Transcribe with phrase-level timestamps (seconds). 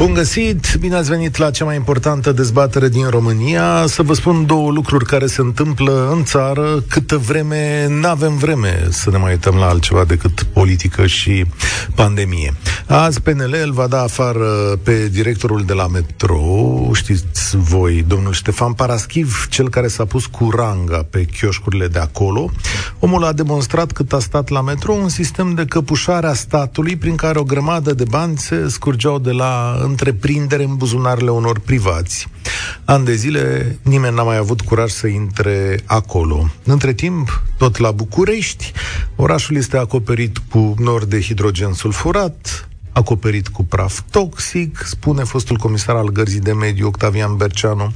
[0.00, 3.86] Bun găsit, bine ați venit la cea mai importantă dezbatere din România.
[3.86, 8.86] Să vă spun două lucruri care se întâmplă în țară câtă vreme nu avem vreme
[8.90, 11.44] să ne mai uităm la altceva decât politică și
[11.94, 12.54] pandemie.
[12.86, 14.48] Azi PNL îl va da afară
[14.82, 16.40] pe directorul de la metro,
[16.92, 22.50] știți voi, domnul Ștefan Paraschiv, cel care s-a pus cu ranga pe chioșcurile de acolo.
[22.98, 27.14] Omul a demonstrat cât a stat la metro un sistem de căpușare a statului prin
[27.14, 32.28] care o grămadă de bani se scurgeau de la întreprindere în buzunarele unor privați.
[32.84, 36.50] An de zile nimeni n-a mai avut curaj să intre acolo.
[36.64, 38.72] Între timp, tot la București,
[39.16, 45.96] orașul este acoperit cu nor de hidrogen sulfurat, acoperit cu praf toxic, spune fostul comisar
[45.96, 47.92] al gărzii de mediu Octavian Berceanu.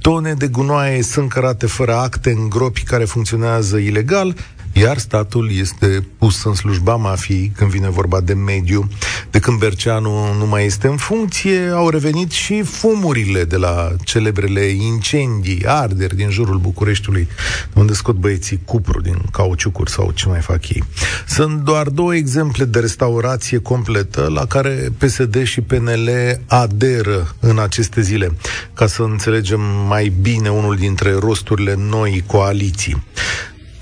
[0.00, 4.34] Tone de gunoaie sunt cărate fără acte în gropi care funcționează ilegal
[4.80, 8.88] iar statul este pus în slujba mafiei când vine vorba de mediu.
[9.30, 14.60] De când Berceanu nu mai este în funcție, au revenit și fumurile de la celebrele
[14.60, 17.28] incendii, arderi din jurul Bucureștiului,
[17.74, 20.84] unde scot băieții cupru din cauciucuri sau ce mai fac ei.
[21.26, 26.10] Sunt doar două exemple de restaurație completă la care PSD și PNL
[26.46, 28.32] aderă în aceste zile,
[28.74, 33.02] ca să înțelegem mai bine unul dintre rosturile noi coaliții.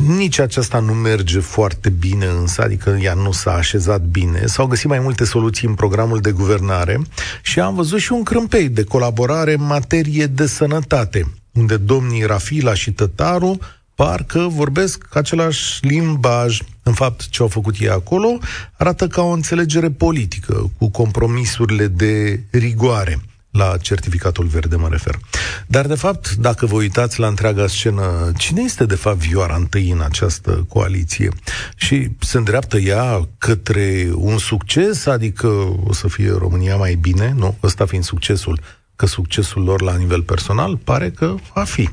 [0.07, 4.47] Nici aceasta nu merge foarte bine însă, adică ea nu s-a așezat bine.
[4.47, 7.01] S-au găsit mai multe soluții în programul de guvernare
[7.43, 12.75] și am văzut și un crâmpei de colaborare în materie de sănătate, unde domnii Rafila
[12.75, 13.59] și Tătaru
[13.95, 16.61] parcă vorbesc același limbaj.
[16.83, 18.39] În fapt, ce au făcut ei acolo
[18.77, 23.21] arată ca o înțelegere politică, cu compromisurile de rigoare
[23.57, 25.19] la certificatul verde mă refer.
[25.67, 29.91] Dar, de fapt, dacă vă uitați la întreaga scenă, cine este, de fapt, vioara întâi
[29.91, 31.29] în această coaliție?
[31.77, 35.47] Și se îndreaptă ea către un succes, adică
[35.85, 37.57] o să fie România mai bine, nu?
[37.63, 38.61] Ăsta fiind succesul,
[38.97, 41.89] că succesul lor la nivel personal pare că va fi.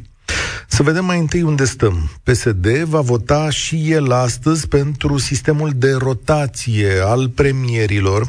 [0.68, 2.12] Să vedem mai întâi unde stăm.
[2.24, 8.28] PSD va vota și el astăzi pentru sistemul de rotație al premierilor,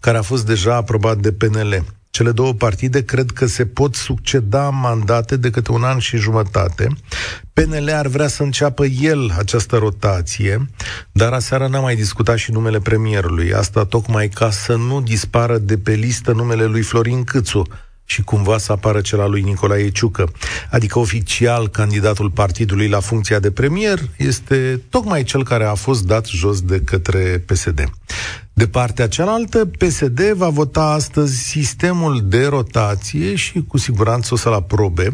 [0.00, 1.84] care a fost deja aprobat de PNL.
[2.14, 6.88] Cele două partide cred că se pot succeda mandate de câte un an și jumătate.
[7.52, 10.68] PNL ar vrea să înceapă el această rotație,
[11.12, 13.54] dar aseară n-a mai discutat și numele premierului.
[13.54, 17.62] Asta tocmai ca să nu dispară de pe listă numele lui Florin Câțu,
[18.04, 20.32] și cumva să apară cel al lui Nicolae Ciucă.
[20.70, 26.26] Adică oficial candidatul partidului la funcția de premier este tocmai cel care a fost dat
[26.26, 27.90] jos de către PSD.
[28.56, 34.52] De partea cealaltă, PSD va vota astăzi sistemul de rotație și cu siguranță o să-l
[34.52, 35.08] aprobe,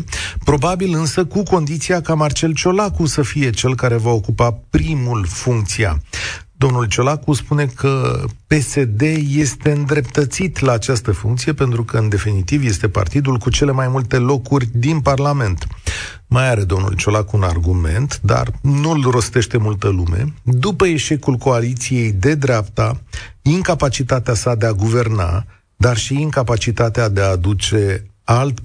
[0.44, 6.02] probabil însă cu condiția ca Marcel Ciolacu să fie cel care va ocupa primul funcția.
[6.60, 9.00] Domnul Ciolacu spune că PSD
[9.34, 14.16] este îndreptățit la această funcție pentru că, în definitiv, este partidul cu cele mai multe
[14.16, 15.66] locuri din Parlament.
[16.26, 20.34] Mai are domnul Ciolacu un argument, dar nu-l rostește multă lume.
[20.42, 23.00] După eșecul coaliției de dreapta,
[23.42, 28.60] incapacitatea sa de a guverna, dar și incapacitatea de a aduce alt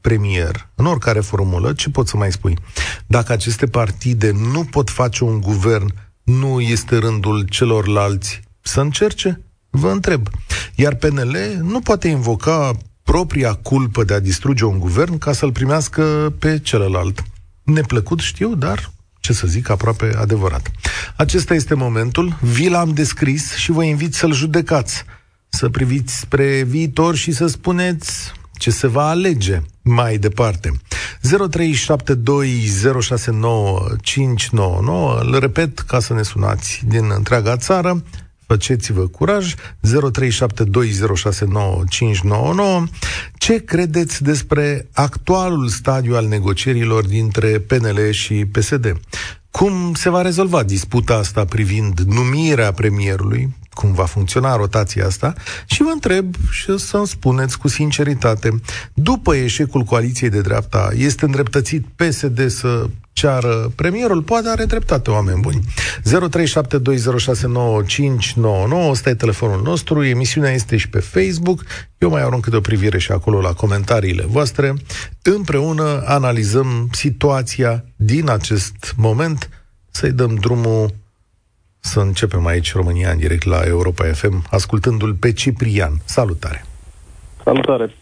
[0.00, 2.58] premier, în oricare formulă, ce pot să mai spui?
[3.06, 5.94] Dacă aceste partide nu pot face un guvern
[6.38, 9.40] nu este rândul celorlalți să încerce?
[9.70, 10.28] Vă întreb.
[10.74, 16.34] Iar PNL nu poate invoca propria culpă de a distruge un guvern ca să-l primească
[16.38, 17.24] pe celălalt.
[17.62, 18.90] Neplăcut știu, dar
[19.20, 20.70] ce să zic, aproape adevărat.
[21.16, 25.04] Acesta este momentul, vi l-am descris și vă invit să-l judecați,
[25.48, 30.80] să priviți spre viitor și să spuneți ce se va alege mai departe.
[31.28, 31.28] 0372069599,
[35.20, 38.02] îl repet ca să ne sunați din întreaga țară,
[38.46, 39.58] faceți-vă curaj, 0372069599.
[43.34, 49.00] Ce credeți despre actualul stadiu al negocierilor dintre PNL și PSD?
[49.50, 53.54] Cum se va rezolva disputa asta privind numirea premierului?
[53.74, 55.32] Cum va funcționa rotația asta
[55.66, 58.60] și vă întreb și să-mi spuneți cu sinceritate,
[58.94, 64.22] după eșecul coaliției de dreapta, este îndreptățit PSD să ceară premierul?
[64.22, 65.60] Poate are dreptate, oameni buni.
[65.60, 65.64] 0372069599,
[68.90, 71.64] ăsta e telefonul nostru, emisiunea este și pe Facebook,
[71.98, 74.74] eu mai arunc câte o privire și acolo la comentariile voastre.
[75.22, 79.48] Împreună analizăm situația din acest moment,
[79.90, 80.94] să-i dăm drumul
[81.80, 85.92] să începem aici România în direct la Europa FM, ascultându-l pe Ciprian.
[86.04, 86.64] Salutare!
[87.44, 87.94] Salutare!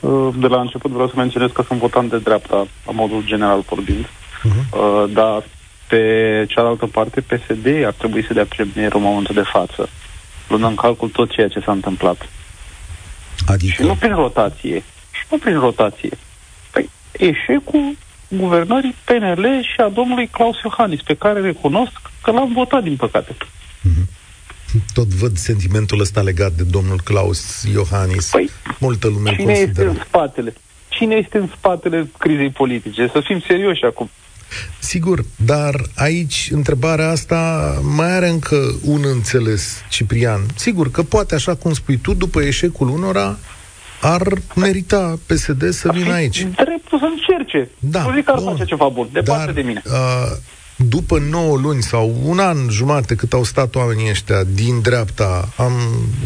[0.00, 3.64] Uh, de la început vreau să menționez că sunt votant de dreapta, la modul general
[3.68, 5.12] vorbind, uh-huh.
[5.12, 5.44] dar
[5.88, 9.88] pe cealaltă parte, PSD ar trebui să dea premier în momentul de față,
[10.48, 12.28] luând în calcul tot ceea ce s-a întâmplat.
[13.46, 13.72] Adică?
[13.72, 14.82] Și nu prin rotație.
[15.10, 16.18] Și nu prin rotație.
[16.70, 17.96] Păi, eșecul
[18.36, 21.92] guvernării PNL și a domnului Claus Iohannis, pe care recunosc
[22.22, 23.36] că l-am votat, din păcate.
[23.36, 24.22] Mm-hmm.
[24.94, 28.30] Tot văd sentimentul ăsta legat de domnul Claus Iohannis.
[28.30, 29.88] Păi, Multă lume cine consideră.
[29.88, 30.54] este în spatele?
[30.88, 33.08] Cine este în spatele crizei politice?
[33.12, 34.10] Să fim serioși acum.
[34.78, 40.40] Sigur, dar aici întrebarea asta mai are încă un înțeles, Ciprian.
[40.56, 43.38] Sigur că poate, așa cum spui tu, după eșecul unora,
[44.00, 46.40] ar merita PSD să vină aici.
[46.40, 47.70] Dreptul să încerce.
[47.78, 49.82] Da, nu zic că ar bun, face ceva bun, departe dar, de mine.
[49.84, 49.92] Uh,
[50.76, 55.72] după 9 luni sau un an jumate cât au stat oamenii ăștia din dreapta, am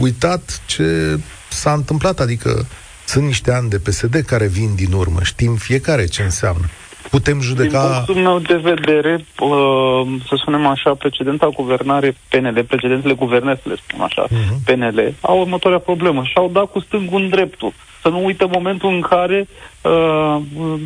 [0.01, 1.19] uitat ce
[1.49, 2.67] s-a întâmplat, adică
[3.07, 6.69] sunt niște ani de PSD care vin din urmă, știm fiecare ce înseamnă
[7.11, 7.81] putem judeca...
[7.81, 13.69] Din punctul meu de vedere, uh, să spunem așa, precedenta guvernare PNL, precedentele guverne, să
[13.69, 14.65] le spun așa, uh-huh.
[14.65, 17.73] PNL, au următoarea problemă și au dat cu stângul în dreptul.
[18.03, 19.49] Să nu uită momentul în care
[19.83, 20.37] uh,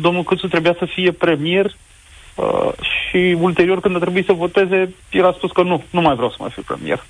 [0.01, 1.65] domnul Câțu trebuia să fie premier
[2.35, 6.15] uh, și ulterior, când a trebuit să voteze, el a spus că nu, nu mai
[6.15, 7.03] vreau să mai fiu premier.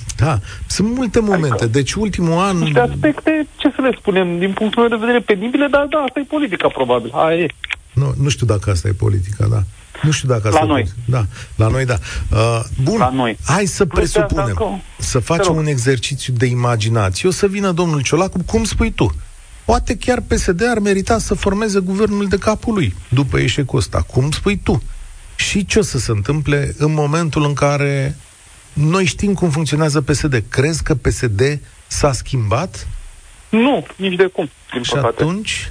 [0.16, 1.46] Da, sunt multe momente.
[1.46, 2.56] Adică, deci ultimul an...
[2.56, 6.20] Niște aspecte, ce să le spunem, din punctul meu de vedere penibile, dar da, asta
[6.20, 7.10] e politica, probabil.
[7.14, 7.46] Aia e.
[7.92, 9.62] Nu, nu știu dacă asta e politica, da.
[10.02, 10.92] Nu știu dacă asta La noi.
[11.04, 11.24] Da,
[11.56, 11.98] la noi, da.
[12.30, 13.38] Uh, bun, la noi.
[13.44, 14.64] hai să Plus presupunem, că...
[14.98, 17.28] să facem un exercițiu de imaginație.
[17.28, 19.14] O să vină domnul Ciolacu, cum spui tu,
[19.64, 24.02] poate chiar PSD ar merita să formeze guvernul de capul lui, după eșecul ăsta.
[24.02, 24.82] Cum spui tu?
[25.36, 28.16] Și ce o să se întâmple în momentul în care
[28.72, 30.42] noi știm cum funcționează PSD.
[30.50, 32.86] Crezi că PSD s-a schimbat?
[33.48, 35.22] Nu, nici de cum, din Și păcate.
[35.22, 35.70] atunci?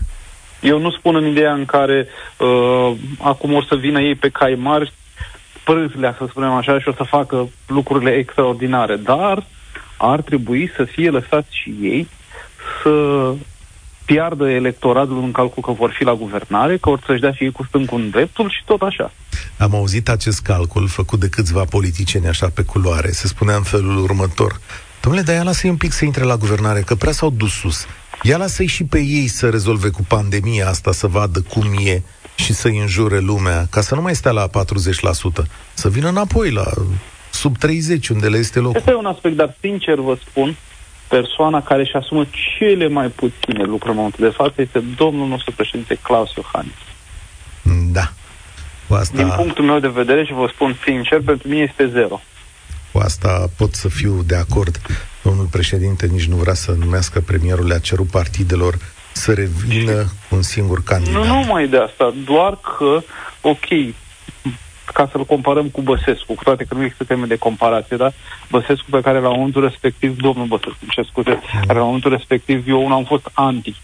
[0.61, 2.07] Eu nu spun în ideea în care
[2.37, 4.93] uh, acum o să vină ei pe cai mari,
[5.63, 9.45] prâzlea, să spunem așa, și o să facă lucrurile extraordinare, dar
[9.97, 12.07] ar trebui să fie lăsați și ei
[12.83, 12.89] să
[14.13, 17.51] piardă electoratul în calcul că vor fi la guvernare, că or să-și dea și ei
[17.51, 19.11] cu stâncul în dreptul și tot așa.
[19.57, 23.11] Am auzit acest calcul făcut de câțiva politicieni așa pe culoare.
[23.11, 24.59] Se spunea în felul următor.
[25.01, 27.85] Domnule, dar ia lasă-i un pic să intre la guvernare, că prea s-au dus sus.
[28.23, 32.01] Ia lasă-i și pe ei să rezolve cu pandemia asta, să vadă cum e
[32.35, 34.51] și să-i înjure lumea, ca să nu mai stea la 40%,
[35.73, 36.65] să vină înapoi la
[37.31, 38.77] sub 30, unde le este locul.
[38.77, 40.55] Este un aspect, dar sincer vă spun,
[41.15, 42.23] persoana care își asumă
[42.57, 46.81] cele mai puține lucruri în momentul de față este domnul nostru președinte Claus Iohannis.
[47.97, 48.11] Da.
[48.87, 49.17] Cu asta...
[49.17, 52.21] Din punctul meu de vedere, și vă spun sincer, pentru mine este zero.
[52.91, 54.75] Cu asta pot să fiu de acord.
[55.23, 58.77] Domnul președinte nici nu vrea să numească premierul, le-a cerut partidelor
[59.11, 61.25] să revină cu un singur candidat.
[61.25, 63.01] Nu numai de asta, doar că,
[63.41, 63.67] ok,
[64.93, 68.11] ca să-l comparăm cu Băsescu, cu toate că nu există teme de comparație, da?
[68.49, 71.61] Băsescu pe care la momentul respectiv, domnul Băsescu, ce scuze, mm.
[71.67, 73.75] care la momentul respectiv eu unul am fost anti.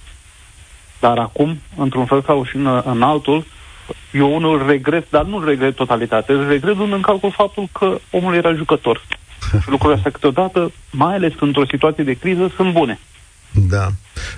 [1.00, 3.46] Dar acum, într-un fel sau și în, în altul,
[4.12, 9.02] eu unul regret, dar nu regret totalitate, regret în calcul faptul că omul era jucător.
[9.62, 13.00] Și lucrurile astea câteodată, mai ales într-o situație de criză, sunt bune.
[13.52, 13.94] Da.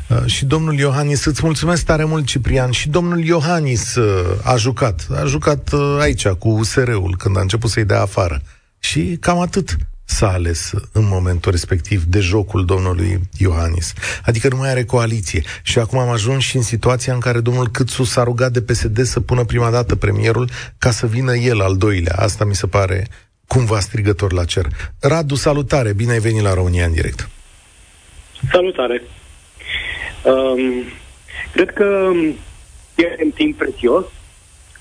[0.08, 2.72] Uh, și domnul Iohannis, îți mulțumesc tare mult, Ciprian.
[2.72, 5.08] Și domnul Iohannis uh, a jucat.
[5.22, 8.42] A jucat uh, aici cu USR-ul când a început să-i dea afară.
[8.80, 9.78] Și cam atât
[10.10, 13.94] s-a ales în momentul respectiv de jocul domnului Iohannis.
[14.26, 15.44] Adică nu mai are coaliție.
[15.64, 19.04] Și acum am ajuns și în situația în care domnul Câțu s-a rugat de PSD
[19.04, 22.16] să pună prima dată premierul ca să vină el al doilea.
[22.16, 23.08] Asta mi se pare
[23.48, 24.68] cumva strigător la cer.
[25.00, 25.94] Radu, salutare!
[25.94, 27.30] Bine ai venit la România în direct!
[28.52, 29.02] Salutare!
[30.24, 30.84] Um,
[31.52, 32.12] cred că
[32.96, 34.06] pierdem timp prețios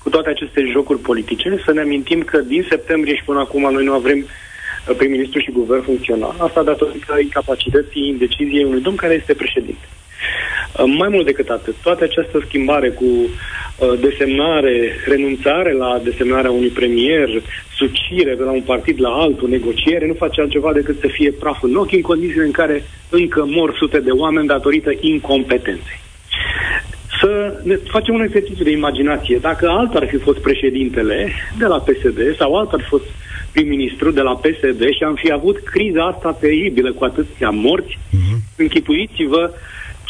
[0.03, 3.83] cu toate aceste jocuri politice, să ne amintim că din septembrie și până acum noi
[3.83, 6.35] nu avem uh, prim-ministru și guvern funcțional.
[6.37, 9.87] Asta datorită incapacității indeciziei unui domn care este președinte.
[10.77, 16.69] Uh, mai mult decât atât, toată această schimbare cu uh, desemnare, renunțare la desemnarea unui
[16.69, 17.29] premier,
[17.75, 21.63] sucire de la un partid la altul, negociere, nu face altceva decât să fie praf
[21.63, 25.99] în ochi în condițiile în care încă mor sute de oameni datorită incompetenței.
[27.21, 29.37] Să ne facem un exercițiu de imaginație.
[29.41, 33.05] Dacă altul ar fi fost președintele de la PSD sau altul ar fi fost
[33.51, 38.37] prim-ministru de la PSD și am fi avut criza asta teribilă cu atâția morți, uh-huh.
[38.55, 39.51] închipuiți-vă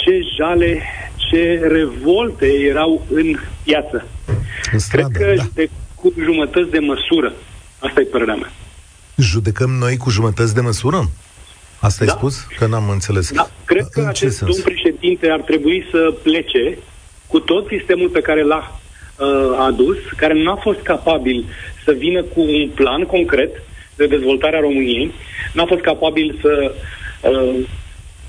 [0.04, 0.82] ce jale,
[1.16, 4.08] ce revolte erau în piață.
[4.72, 5.44] În stradă, Cred că da.
[5.54, 7.34] de cu jumătăți de măsură.
[7.80, 8.52] Asta e părerea mea.
[9.18, 11.10] Judecăm noi cu jumătăți de măsură?
[11.80, 12.12] Asta da.
[12.12, 12.48] ai spus?
[12.58, 13.32] Că n-am înțeles.
[13.32, 13.50] Da.
[13.66, 16.78] Cred că acest domn președinte ar trebui să plece
[17.28, 18.80] cu tot sistemul pe care l-a
[19.18, 21.46] uh, adus, care nu a fost capabil
[21.84, 23.64] să vină cu un plan concret
[23.96, 25.12] de dezvoltare a României,
[25.54, 26.76] n-a fost capabil să
[27.22, 27.68] uh,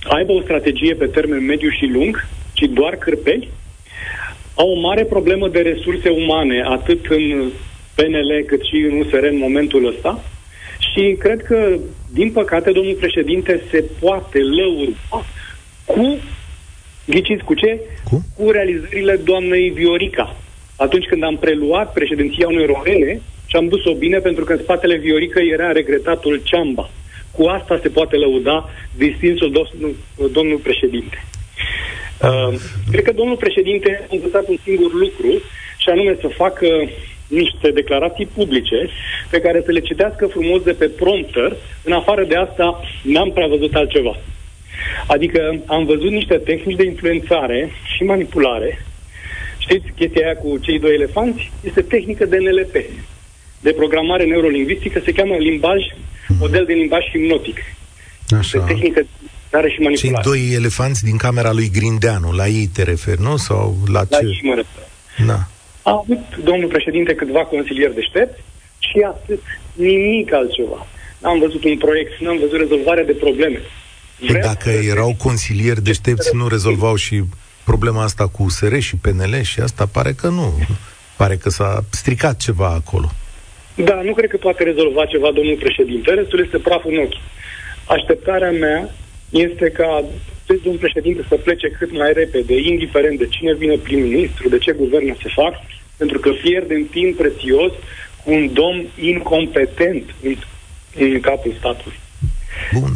[0.03, 3.49] aibă o strategie pe termen mediu și lung, ci doar cârpeli,
[4.55, 7.51] au o mare problemă de resurse umane, atât în
[7.95, 10.25] PNL cât și în USR în momentul ăsta.
[10.93, 11.77] Și cred că,
[12.13, 15.25] din păcate, domnul președinte se poate lăura
[15.85, 16.19] cu,
[17.07, 17.81] ghiciți cu ce?
[18.11, 18.25] Cu?
[18.37, 20.37] Cu realizările doamnei Viorica.
[20.77, 24.97] Atunci când am preluat președinția unei române și am dus-o bine pentru că în spatele
[24.97, 26.91] Viorică era regretatul Ceamba.
[27.33, 29.97] Cu asta se poate lăuda distinsul domnul,
[30.33, 31.25] domnul președinte.
[32.23, 32.55] Uh,
[32.91, 35.31] cred că domnul președinte a învățat un singur lucru
[35.77, 36.67] și anume să facă
[37.29, 38.89] niște declarații publice
[39.31, 41.57] pe care să le citească frumos de pe prompter.
[41.83, 44.17] În afară de asta, n-am prea văzut altceva.
[45.07, 48.87] Adică am văzut niște tehnici de influențare și manipulare.
[49.59, 52.75] Știți, chestia aia cu cei doi elefanți este tehnică de NLP,
[53.61, 55.83] de programare neurolingvistică, se cheamă limbaj,
[56.39, 57.59] model de limbaj hipnotic.
[58.39, 58.59] Așa.
[58.59, 59.07] De tehnică
[59.51, 60.23] care și manipulare.
[60.23, 63.37] Cei doi elefanți din camera lui Grindeanu, la ei te referi, nu?
[63.37, 64.09] Sau la ce?
[64.11, 64.85] La ei mă refer.
[65.27, 65.47] Da.
[65.83, 68.41] A avut domnul președinte câțiva consilieri deștepți
[68.79, 70.87] și atât, nimic altceva.
[71.19, 73.61] N-am văzut un proiect, n-am văzut rezolvarea de probleme.
[74.27, 77.23] Păi dacă erau consilieri deștepți, nu rezolvau și
[77.65, 80.59] problema asta cu USR și PNL și asta pare că nu.
[81.17, 83.11] Pare că s-a stricat ceva acolo.
[83.75, 86.11] Da, nu cred că poate rezolva ceva domnul președinte.
[86.11, 87.21] Restul este praf în ochi.
[87.85, 88.91] Așteptarea mea
[89.31, 90.05] este ca
[90.47, 95.17] domnul președinte să plece cât mai repede, indiferent de cine vine prim-ministru, de ce guvern
[95.23, 95.55] se fac,
[95.97, 97.73] pentru că pierdem timp prețios
[98.25, 100.37] cu un domn incompetent în,
[100.99, 101.99] în capul statului.
[102.73, 102.91] Bun.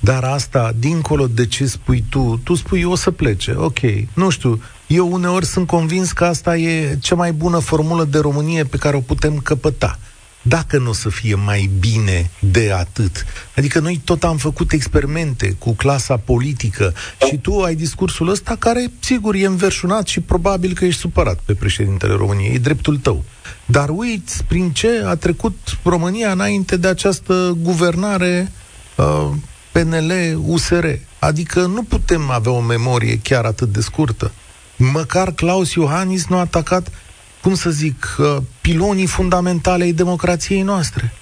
[0.00, 3.78] Dar asta, dincolo de ce spui tu, tu spui o să plece, ok.
[4.14, 8.64] Nu știu, eu uneori sunt convins că asta e cea mai bună formulă de Românie
[8.64, 9.98] pe care o putem căpăta
[10.48, 13.24] dacă nu o să fie mai bine de atât.
[13.56, 16.94] Adică noi tot am făcut experimente cu clasa politică
[17.28, 21.54] și tu ai discursul ăsta care, sigur, e înverșunat și probabil că ești supărat pe
[21.54, 23.24] președintele României, e dreptul tău.
[23.66, 28.52] Dar uiți prin ce a trecut România înainte de această guvernare
[28.96, 29.30] uh,
[29.72, 30.86] PNL-USR.
[31.18, 34.32] Adică nu putem avea o memorie chiar atât de scurtă.
[34.76, 36.90] Măcar Claus Iohannis nu a atacat
[37.42, 41.12] cum să zic, uh, pilonii fundamentale ai democrației noastre.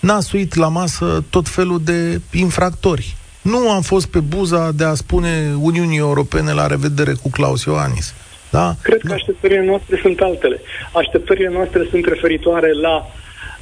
[0.00, 3.16] N-a suit la masă tot felul de infractori.
[3.42, 8.14] Nu am fost pe buza de a spune Uniunii Europene la revedere cu Claus Iohannis.
[8.50, 8.74] Da?
[8.82, 10.60] Cred că așteptările noastre sunt altele.
[10.92, 13.06] Așteptările noastre sunt referitoare la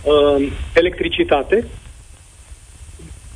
[0.02, 1.66] uh, electricitate,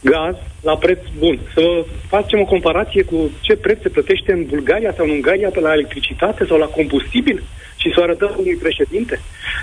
[0.00, 1.38] gaz, la preț bun.
[1.54, 5.61] Să facem o comparație cu ce preț se plătește în Bulgaria sau în Ungaria pe
[5.61, 7.42] la electricitate sau la combustibil
[7.76, 9.21] și să arătăm unui președinte.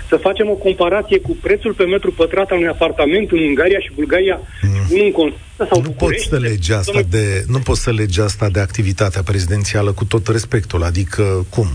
[0.08, 3.90] Să facem o comparație cu prețul pe metru pătrat al unui apartament în Ungaria și
[3.94, 5.02] Bulgaria, mm.
[5.02, 8.60] în Constanța sau nu poți să legi asta de, Nu poți să legi asta de
[8.60, 11.66] activitatea prezidențială cu tot respectul, adică cum?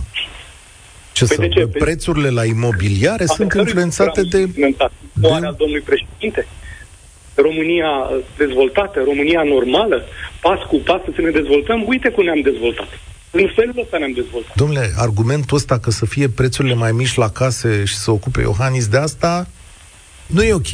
[1.11, 1.67] Ce păi să, de ce?
[1.67, 4.45] Prețurile la imobiliare sunt influențate de...
[5.13, 5.27] de...
[5.27, 6.47] al domnului președinte?
[7.35, 10.03] România dezvoltată, România normală,
[10.41, 12.99] pas cu pas să ne dezvoltăm, uite cum ne-am dezvoltat.
[13.31, 14.55] În felul ăsta ne-am dezvoltat.
[14.55, 18.87] Domnule, argumentul ăsta că să fie prețurile mai mici la case și să ocupe Iohannis
[18.87, 19.47] de asta,
[20.25, 20.73] nu e ok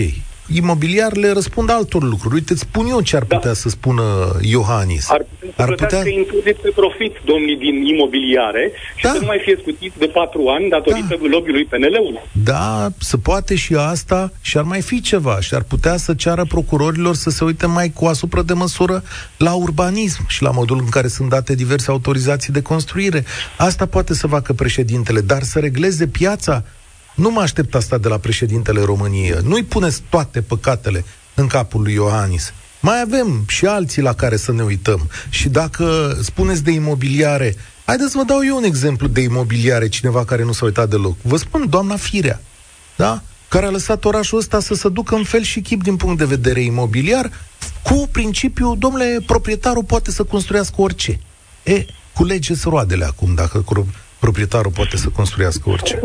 [0.53, 2.33] imobiliarele răspund altor lucruri.
[2.33, 3.35] Uite, îți spun eu ce ar da.
[3.35, 3.55] putea da.
[3.55, 4.03] să spună
[4.41, 5.09] Iohannis.
[5.09, 5.25] Ar,
[5.57, 9.11] ar putea să impozit pe profit domnii din imobiliare și da.
[9.11, 11.27] să nu mai fie scutit de patru ani datorită da.
[11.29, 12.19] lobby-ului PNL-ului.
[12.43, 16.45] Da, să poate și asta și ar mai fi ceva și ar putea să ceară
[16.45, 19.03] procurorilor să se uite mai cu asupra de măsură
[19.37, 23.23] la urbanism și la modul în care sunt date diverse autorizații de construire.
[23.57, 26.63] Asta poate să facă președintele, dar să regleze piața
[27.19, 29.37] nu mă aștept asta de la președintele României.
[29.43, 32.53] Nu-i puneți toate păcatele în capul lui Iohannis.
[32.79, 35.09] Mai avem și alții la care să ne uităm.
[35.29, 40.25] Și dacă spuneți de imobiliare, haideți să vă dau eu un exemplu de imobiliare, cineva
[40.25, 41.17] care nu s-a uitat deloc.
[41.21, 42.41] Vă spun, doamna Firea,
[42.95, 43.21] da?
[43.47, 46.25] care a lăsat orașul ăsta să se ducă în fel și chip din punct de
[46.25, 47.31] vedere imobiliar,
[47.83, 51.19] cu principiul, domnule, proprietarul poate să construiască orice.
[51.63, 53.65] E, culegeți roadele acum, dacă
[54.19, 55.99] proprietarul poate să construiască orice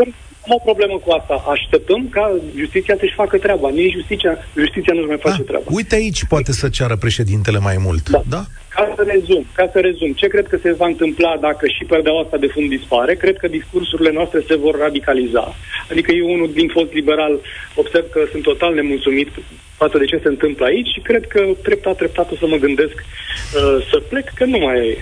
[0.47, 1.45] am o problemă cu asta.
[1.49, 3.71] Așteptăm ca justiția să-și facă treaba.
[3.71, 5.49] Nici justiția, justiția nu-și mai face da.
[5.51, 5.65] treaba.
[5.69, 8.09] Uite aici poate să ceară președintele mai mult.
[8.09, 8.23] Da.
[8.29, 8.45] da?
[8.75, 12.23] Ca să rezum, ca să rezum, ce cred că se va întâmpla dacă și perdeaua
[12.23, 13.15] asta de fund dispare?
[13.15, 15.55] Cred că discursurile noastre se vor radicaliza.
[15.91, 17.41] Adică eu, unul din fost liberal,
[17.75, 19.29] observ că sunt total nemulțumit
[19.77, 22.95] față de ce se întâmplă aici și cred că treptat, treptat o să mă gândesc
[22.95, 24.97] uh, să plec, că nu mai e,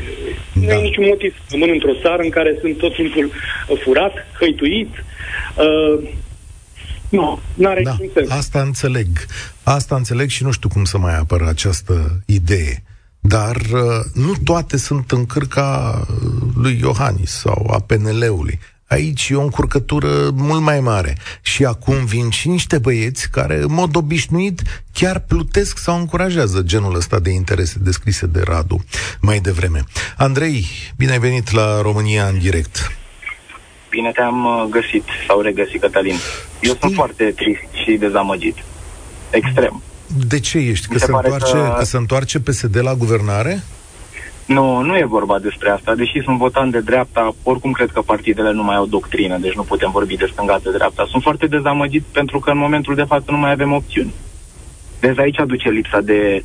[0.52, 0.60] da.
[0.60, 3.30] nu e niciun motiv să rămân într-o țară în care sunt tot timpul
[3.84, 4.92] furat, hăituit,
[5.56, 6.08] Uh,
[7.08, 8.30] nu, nu are da, sens.
[8.30, 9.06] Asta înțeleg.
[9.62, 12.82] Asta înțeleg și nu știu cum să mai apără această idee.
[13.24, 13.80] Dar uh,
[14.14, 16.00] nu toate sunt în cârca
[16.56, 18.58] lui Iohannis sau a PNL-ului.
[18.86, 21.16] Aici e o încurcătură mult mai mare.
[21.42, 24.62] Și acum vin și niște băieți care, în mod obișnuit,
[24.92, 28.84] chiar plutesc sau încurajează genul ăsta de interese descrise de Radu
[29.20, 29.84] mai devreme.
[30.16, 32.96] Andrei, bine ai venit la România în direct.
[33.90, 36.16] Bine te-am uh, găsit sau regăsit, Cătălin.
[36.60, 38.56] Eu sunt foarte trist și dezamăgit.
[39.30, 39.82] Extrem.
[40.26, 40.86] De ce ești?
[40.86, 41.74] Că se, se întoarce, că...
[41.78, 43.62] că se întoarce PSD la guvernare?
[44.46, 45.94] Nu, nu e vorba despre asta.
[45.94, 49.62] Deși sunt votant de dreapta, oricum cred că partidele nu mai au doctrină, deci nu
[49.62, 51.06] putem vorbi de stânga de dreapta.
[51.10, 54.12] Sunt foarte dezamăgit pentru că în momentul de față nu mai avem opțiuni.
[55.00, 56.44] Deci aici aduce lipsa de,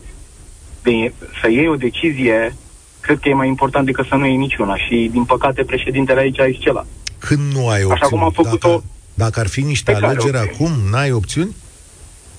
[0.83, 2.55] de să iei o decizie,
[2.99, 4.77] cred că e mai important decât să nu iei niciuna.
[4.77, 6.85] Și, din păcate, președintele aici a excelat.
[7.17, 7.91] Când nu ai opțiuni?
[7.91, 8.67] Așa cum a făcut-o...
[8.67, 8.83] Dacă,
[9.13, 11.55] dacă ar fi niște alegeri acum, n-ai opțiuni?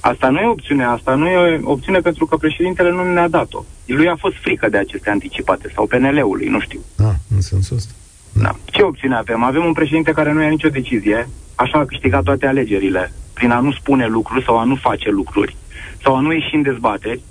[0.01, 3.65] Asta nu e opțiune, asta nu e opțiune pentru că președintele nu ne-a dat-o.
[3.87, 6.81] Lui a fost frică de aceste anticipate sau PNL-ului, nu știu.
[6.97, 7.93] Da, în sensul ăsta.
[8.33, 8.57] Da.
[8.65, 9.43] Ce opțiune avem?
[9.43, 13.61] Avem un președinte care nu ia nicio decizie, așa a câștigat toate alegerile, prin a
[13.61, 15.57] nu spune lucruri sau a nu face lucruri,
[16.03, 17.23] sau a nu ieși în dezbateri.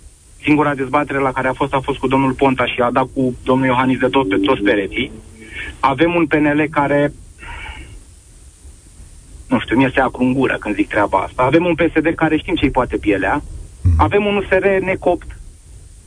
[0.43, 3.35] Singura dezbatere la care a fost a fost cu domnul Ponta și a dat cu
[3.43, 5.11] domnul Iohannis de tot pe toți pereții.
[5.79, 7.13] Avem un PNL care
[9.47, 11.43] nu știu, mi se acru în gură când zic treaba asta.
[11.43, 13.41] Avem un PSD care știm ce-i poate pielea.
[13.81, 13.95] Mhm.
[13.97, 15.37] Avem un USR necopt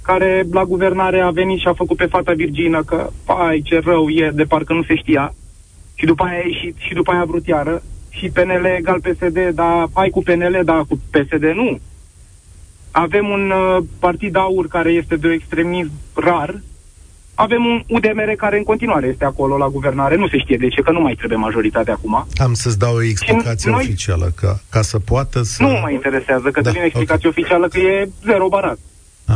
[0.03, 4.09] care la guvernare a venit și a făcut pe fata virgină că, pai, ce rău
[4.09, 5.35] e, de parcă nu se știa.
[5.95, 7.83] Și după aia a ieșit și după aia a vrut iară.
[8.11, 11.79] Și PNL egal PSD, dar hai cu PNL, dar cu PSD nu.
[12.91, 16.61] Avem un uh, partid aur care este de extremism rar,
[17.41, 20.81] avem un UDMR care în continuare este acolo la guvernare, nu se știe de ce,
[20.81, 22.27] că nu mai trebuie majoritatea acum.
[22.37, 23.81] Am să-ți dau o explicație noi...
[23.81, 25.63] oficială, ca, ca să poată să...
[25.63, 27.43] Nu mă interesează, că da, devine explicație okay.
[27.43, 28.79] oficială că e zero barat.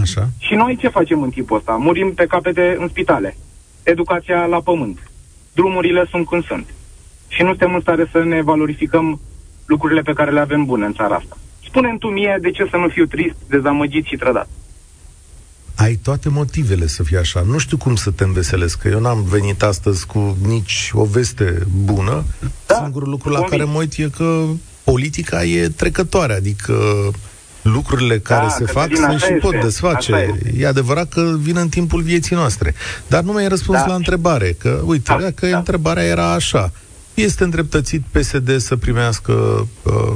[0.01, 0.29] Așa.
[0.39, 1.73] Și noi ce facem în timpul ăsta?
[1.73, 3.37] Murim pe capete în spitale.
[3.83, 5.11] Educația la pământ.
[5.53, 6.67] Drumurile sunt când sunt.
[7.29, 9.21] Și nu suntem în stare să ne valorificăm
[9.67, 11.37] lucrurile pe care le avem bune în țara asta.
[11.65, 14.49] Spune-mi tu mie de ce să nu fiu trist, dezamăgit și trădat
[15.75, 17.45] ai toate motivele să fie așa.
[17.47, 21.67] Nu știu cum să te înveselesc, că eu n-am venit astăzi cu nici o veste
[21.85, 22.25] bună.
[22.67, 24.45] Da, Singurul lucru la care mă uit e că
[24.85, 26.75] politica e trecătoare, adică
[27.63, 30.41] lucrurile care da, se fac se și pot desface.
[30.59, 32.75] E adevărat că vin în timpul vieții noastre.
[33.07, 33.87] Dar nu mi-ai răspuns da.
[33.87, 35.57] la întrebare, că uite, da, că da.
[35.57, 36.73] întrebarea era așa.
[37.15, 39.33] Este îndreptățit PSD să primească
[39.83, 40.13] uh,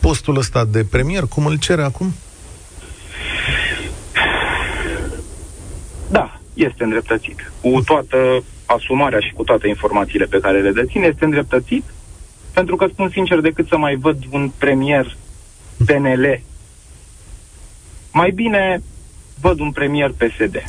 [0.00, 2.14] postul ăsta de premier, cum îl cere acum?
[6.54, 7.52] Este îndreptățit.
[7.60, 11.84] Cu toată asumarea și cu toate informațiile pe care le deține, este îndreptățit,
[12.52, 15.16] pentru că spun sincer, decât să mai văd un premier
[15.86, 16.40] PNL,
[18.12, 18.82] mai bine
[19.40, 20.64] văd un premier PSD.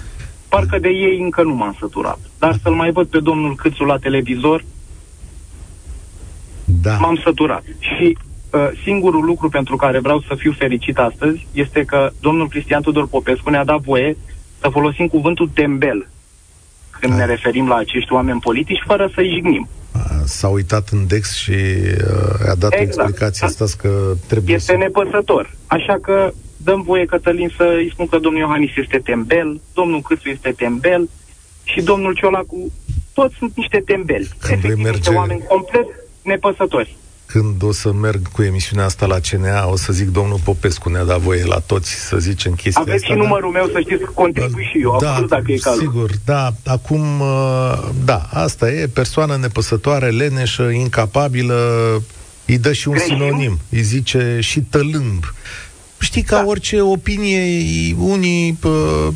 [0.49, 2.19] Parcă de ei încă nu m-am săturat.
[2.39, 4.63] Dar să-l mai văd pe domnul Câțu la televizor,
[6.65, 6.97] da.
[6.97, 7.63] m-am săturat.
[7.79, 8.17] Și
[8.51, 13.07] uh, singurul lucru pentru care vreau să fiu fericit astăzi este că domnul Cristian Tudor
[13.07, 14.17] Popescu ne-a dat voie
[14.61, 16.07] să folosim cuvântul tembel
[16.99, 17.15] când A.
[17.15, 19.67] ne referim la acești oameni politici, fără să-i jignim.
[20.25, 22.81] S-a uitat în Dex și uh, a dat exact.
[22.81, 24.77] explicația asta că trebuie Este să...
[24.77, 25.55] nepăsător.
[25.67, 30.29] Așa că dăm voie, Cătălin, să îi spun că domnul Iohannis este tembel, domnul Câțu
[30.29, 31.09] este tembel
[31.63, 32.71] și domnul Ciolacu,
[33.13, 34.29] toți sunt niște tembeli.
[34.39, 34.97] Când Efectiv, merge...
[34.97, 35.87] niște oameni complet
[36.21, 36.95] nepăsători
[37.35, 41.03] când o să merg cu emisiunea asta la CNA, o să zic domnul Popescu ne-a
[41.03, 43.13] dat voie la toți să zicem chestia Aveți asta.
[43.13, 43.59] și numărul da?
[43.59, 45.79] meu să știți că contribui și eu, da, dacă e cazul.
[45.79, 51.55] Sigur, da, acum, uh, da, asta e, persoană nepăsătoare, leneșă, incapabilă,
[52.45, 53.15] îi dă și un Greșim?
[53.15, 55.23] sinonim, îi zice și tălâmb.
[56.05, 56.45] Știi, ca da.
[56.45, 57.41] orice opinie,
[57.97, 59.09] unii pă,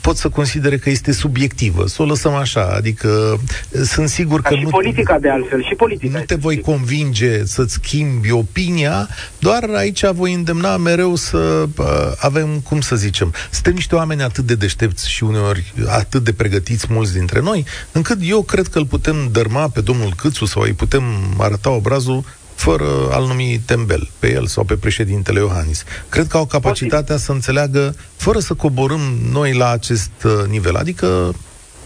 [0.00, 1.86] pot să considere că este subiectivă.
[1.86, 2.72] Să o lăsăm așa.
[2.74, 3.40] Adică
[3.84, 4.68] sunt sigur că și nu...
[4.68, 6.18] politica de altfel, și politica.
[6.18, 12.60] Nu te voi convinge să-ți schimbi opinia, doar aici voi îndemna mereu să pă, avem,
[12.60, 17.12] cum să zicem, suntem niște oameni atât de deștepți și uneori atât de pregătiți mulți
[17.12, 21.02] dintre noi, încât eu cred că îl putem dărma pe domnul Câțu sau îi putem
[21.38, 22.24] arăta obrazul
[22.58, 25.84] fără a-l numi tembel pe el sau pe președintele Iohannis.
[26.08, 29.00] Cred că au capacitatea să înțeleagă, fără să coborâm
[29.32, 30.76] noi la acest uh, nivel.
[30.76, 31.34] Adică,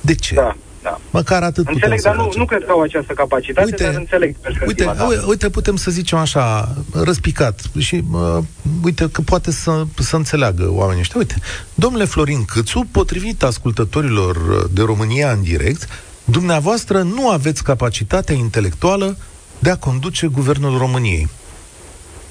[0.00, 0.34] de ce?
[0.34, 0.56] Da.
[0.82, 1.00] Da.
[1.10, 4.36] Măcar atât înțeleg, putem dar nu, nu cred că au această capacitate, uite, dar înțeleg
[4.66, 5.08] uite, da.
[5.26, 8.38] uite, putem să zicem așa, răspicat, și uh,
[8.84, 11.18] uite că poate să, să înțeleagă oamenii ăștia.
[11.18, 11.34] Uite,
[11.74, 14.36] domnule Florin Câțu, potrivit ascultătorilor
[14.70, 15.88] de România în direct,
[16.24, 19.16] dumneavoastră nu aveți capacitatea intelectuală
[19.62, 21.28] de a conduce guvernul României.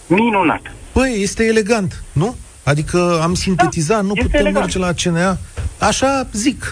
[0.08, 0.62] Minunat.
[0.92, 2.36] Păi, este elegant, nu?
[2.64, 4.56] Adică am sintetizat, da, nu putem elegant.
[4.56, 5.38] merge la CNA.
[5.80, 6.72] Așa zic.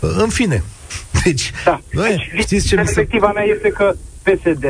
[0.00, 0.62] În fine.
[1.24, 1.80] Deci, da.
[1.92, 4.64] Noi, deci, știți ce perspectiva mea este că PSD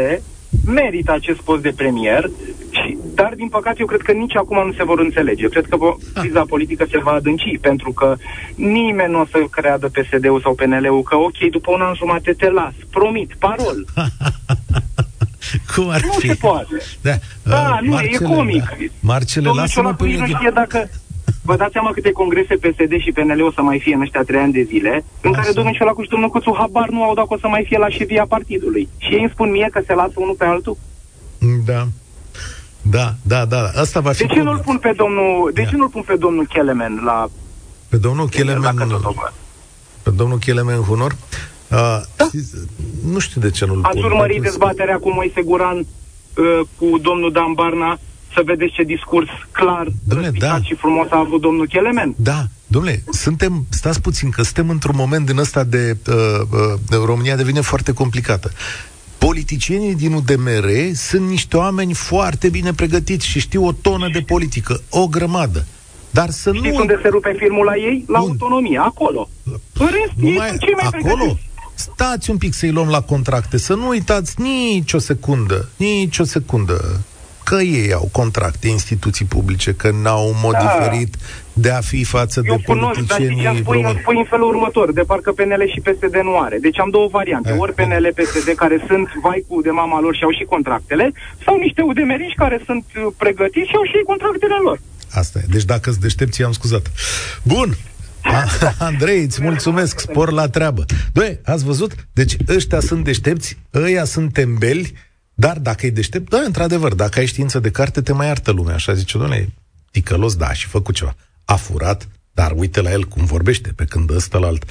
[0.66, 2.30] merită acest post de premier,
[2.70, 5.48] și, dar din păcate eu cred că nici acum nu se vor înțelege.
[5.48, 6.20] Cred că ah.
[6.20, 8.16] criza politică se va adânci, pentru că
[8.54, 12.50] nimeni nu o să creadă PSD-ul sau PNL-ul că ok, după un an jumate te
[12.50, 13.84] las, promit, parol.
[15.74, 16.26] Cum ar nu fi?
[16.28, 16.76] se poate.
[17.00, 18.64] Da, da uh, nu, Marcele, e comic.
[18.64, 18.76] Da.
[19.00, 20.88] Marcele, lasă-mă pe nu știe dacă
[21.42, 24.40] Vă dați seama câte congrese PSD și PNL o să mai fie în ăștia trei
[24.40, 25.40] ani de zile, în Așa.
[25.40, 27.88] care domnul Ciolacu și domnul Cuțu habar nu au dacă o să mai fie la
[27.88, 28.88] șefia partidului.
[28.98, 30.76] Și ei îmi spun mie că se lasă unul pe altul?
[31.64, 31.86] Da.
[32.82, 33.70] Da, da, da.
[33.74, 36.46] Asta va fi de ce nu-l pun pe domnul, de ce nu-l pun pe domnul
[36.46, 37.28] Kelemen la
[37.88, 38.76] pe domnul Kelemen
[40.02, 41.16] pe domnul Kelemen Hunor?
[41.70, 42.28] Uh, da.
[43.12, 44.04] Nu știu de ce nu-l Ați pun.
[44.04, 47.98] urmărit dezbaterea cu Moise Guran uh, cu domnul Dan Barna
[48.34, 50.60] să vedeți ce discurs clar Dom'le, da.
[50.62, 52.14] și frumos a avut domnul Chelemen.
[52.16, 56.14] Da, domnule, suntem, stați puțin, că suntem într-un moment din ăsta de uh,
[56.90, 58.50] uh, România devine foarte complicată.
[59.18, 64.80] Politicienii din UDMR sunt niște oameni foarte bine pregătiți și știu o tonă de politică,
[64.88, 65.66] o grămadă.
[66.10, 66.80] Dar să Știți nu...
[66.80, 68.04] unde se rupe firmul la ei?
[68.06, 68.28] La Bun.
[68.28, 69.28] autonomie, acolo.
[69.72, 70.56] În rest, nu ei mai...
[70.60, 71.14] cei mai acolo?
[71.16, 71.45] Pregătiți.
[71.76, 76.24] Stați un pic să-i luăm la contracte, să nu uitați nici o secundă, nici o
[76.24, 77.00] secundă
[77.48, 80.58] că ei au contracte, instituții publice, că n-au un mod da.
[80.58, 81.16] diferit
[81.52, 85.02] de a fi față Eu de politicienii dar spui, îmi spui în felul următor, de
[85.02, 86.58] parcă PNL și PSD nu are.
[86.66, 87.50] Deci am două variante.
[87.52, 87.58] Eh.
[87.58, 91.12] Ori PNL, PSD, care sunt vai cu de mama lor și au și contractele,
[91.44, 94.78] sau niște udemeriști care sunt uh, pregătiți și au și contractele lor.
[95.10, 95.44] Asta e.
[95.48, 96.92] Deci dacă îți deștepți, am scuzat.
[97.42, 97.68] Bun.
[98.78, 100.84] Andrei, îți mulțumesc, spor la treabă.
[101.12, 101.92] Doi, ați văzut?
[102.12, 104.92] Deci ăștia sunt deștepți, ăia sunt tembeli,
[105.34, 108.74] dar dacă e deștept, da, într-adevăr, dacă ai știință de carte, te mai iartă lumea.
[108.74, 109.48] Așa zice, doamne,
[109.90, 111.14] ticălos, da, și făcut ceva.
[111.44, 114.64] A furat, dar uite la el cum vorbește, pe când ăsta la alt.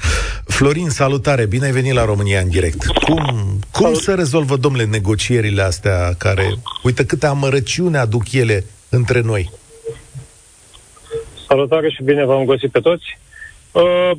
[0.44, 2.86] Florin, salutare, bine ai venit la România în direct.
[2.86, 9.50] Cum, cum se rezolvă, domnule, negocierile astea care, uite câte amărăciune aduc ele între noi?
[11.48, 13.18] Salutare și bine v-am găsit pe toți.
[13.82, 14.10] Uh,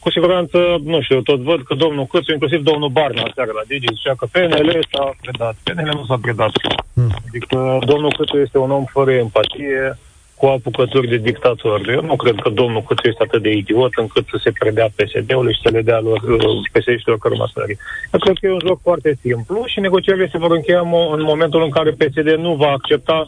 [0.00, 3.94] cu siguranță, nu știu, tot văd că domnul Câțu, inclusiv domnul Barna, seara la Digi,
[3.94, 5.54] zicea că PNL s-a predat.
[5.62, 6.52] PNL nu s-a predat.
[6.94, 7.10] Hmm.
[7.28, 9.98] Adică domnul Câțu este un om fără empatie,
[10.36, 11.88] cu apucături de dictator.
[11.88, 15.54] Eu nu cred că domnul Câțu este atât de idiot încât să se predea PSD-ului
[15.54, 17.78] și să le dea lor uh, PSD-știlor cărmasării.
[18.12, 20.80] Eu cred că e un joc foarte simplu și negocierile se vor încheia
[21.16, 23.26] în momentul în care PSD nu va accepta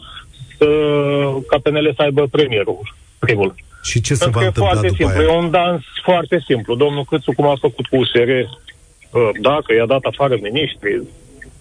[0.57, 0.67] să,
[1.47, 3.53] ca PNL să aibă premierul, primul.
[3.81, 5.19] Și ce se va întâmpla foarte după simplu.
[5.19, 5.31] aia?
[5.31, 6.75] E un dans foarte simplu.
[6.75, 11.07] Domnul Câțu, cum a făcut cu USR, uh, dacă i-a dat afară ministrii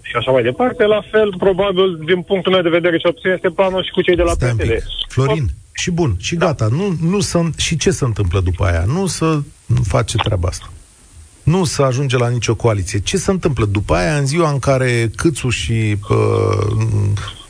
[0.08, 3.50] și așa mai departe, la fel, probabil, din punctul meu de vedere, ce obține este
[3.50, 4.82] planul și cu cei de la PSD.
[5.08, 6.46] Florin, și bun, și da.
[6.46, 6.68] gata.
[6.70, 8.84] Nu, nu să, și ce se întâmplă după aia?
[8.86, 9.40] Nu să
[9.82, 10.72] face treaba asta.
[11.42, 12.98] Nu să ajunge la nicio coaliție.
[12.98, 16.16] Ce se întâmplă după aia, în ziua în care Câțu și uh,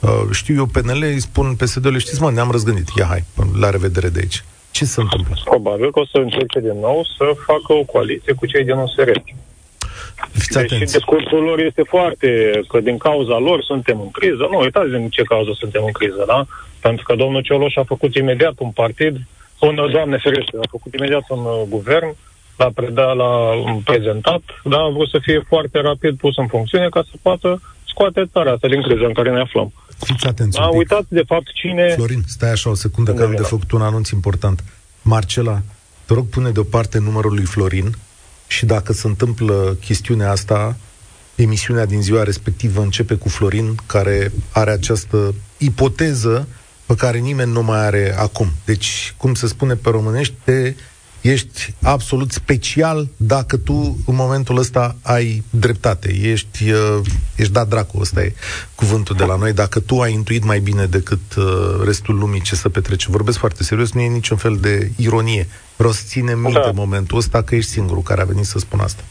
[0.01, 3.25] uh, știu eu PNL îi spun PSD-ului, știți mă, ne-am răzgândit, ia hai,
[3.59, 4.45] la revedere de aici.
[4.71, 5.35] Ce se întâmplă?
[5.45, 9.11] Probabil că o să încerce din nou să facă o coaliție cu cei din USR.
[10.33, 10.93] Fiți Deși atenți.
[10.93, 14.49] discursul lor este foarte că din cauza lor suntem în criză.
[14.51, 16.47] Nu, uitați din ce cauză suntem în criză, da?
[16.81, 19.17] Pentru că domnul Cioloș a făcut imediat un partid,
[19.61, 22.15] un, doamne ferește, a făcut imediat un uh, guvern,
[22.57, 23.55] l-a predat, l-a
[23.85, 28.25] prezentat, dar a vrut să fie foarte rapid pus în funcțiune ca să poată scoate
[28.33, 29.73] țara asta din criză în care ne aflăm.
[29.99, 31.93] Fiți atenți A uitat de fapt cine...
[31.95, 34.65] Florin, stai așa o secundă că am de făcut un anunț important.
[35.03, 35.63] Marcela,
[36.05, 37.97] te rog pune deoparte numărul lui Florin
[38.47, 40.77] și dacă se întâmplă chestiunea asta,
[41.35, 46.49] emisiunea din ziua respectivă începe cu Florin, care are această ipoteză
[46.87, 48.53] pe care nimeni nu mai are acum.
[48.65, 50.75] Deci, cum se spune pe românești, te
[51.21, 56.15] ești absolut special dacă tu în momentul ăsta ai dreptate.
[56.23, 57.01] Ești, uh,
[57.37, 58.35] ești dat dracu, ăsta e
[58.75, 59.53] cuvântul de la noi.
[59.53, 61.45] Dacă tu ai intuit mai bine decât uh,
[61.85, 63.07] restul lumii ce să petrece.
[63.11, 65.49] Vorbesc foarte serios, nu e niciun fel de ironie.
[65.77, 66.71] Vreau să ținem minte da.
[66.75, 69.03] momentul ăsta că ești singurul care a venit să spun asta.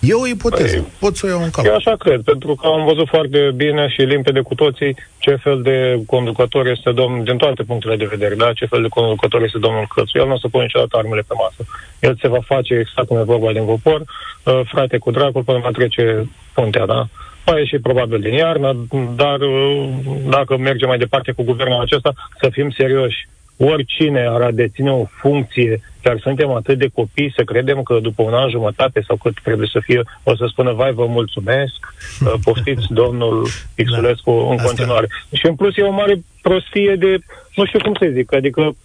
[0.00, 1.70] E o ipoteză, păi, pot să o iau în calcul.
[1.70, 5.62] Eu așa cred, pentru că am văzut foarte bine și limpede cu toții ce fel
[5.62, 8.52] de conducător este domnul, din toate punctele de vedere, da?
[8.52, 10.18] ce fel de conducător este domnul Cățu.
[10.18, 11.70] El nu o să pune niciodată armele pe masă.
[12.00, 15.58] El se va face exact cum e vorba din popor, uh, frate cu dracul, până
[15.58, 17.06] va trece puntea, da?
[17.44, 19.88] Va ieși probabil din iarnă, dar uh,
[20.28, 25.80] dacă mergem mai departe cu guvernul acesta, să fim serioși oricine ar deține o funcție,
[26.02, 29.68] chiar suntem atât de copii să credem că după un an jumătate sau cât trebuie
[29.72, 33.46] să fie, o să spună, vai, vă mulțumesc, uh, poftiți domnul
[33.84, 34.50] Xulescu da.
[34.50, 35.06] în continuare.
[35.32, 37.18] Și în plus e o mare prostie de,
[37.54, 38.76] nu știu cum să zic, adică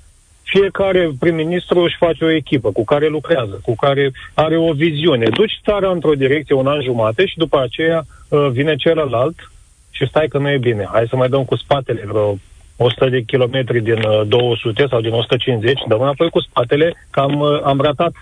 [0.44, 5.26] fiecare prim-ministru își face o echipă cu care lucrează, cu care are o viziune.
[5.26, 9.52] Duci țara într-o direcție un an jumate și după aceea uh, vine celălalt
[9.92, 10.88] și stai că nu e bine.
[10.92, 12.38] Hai să mai dăm cu spatele vreo
[12.84, 17.40] 100 de kilometri din 200 uh, sau din 150, dăm înapoi cu spatele că am,
[17.40, 18.14] uh, am ratat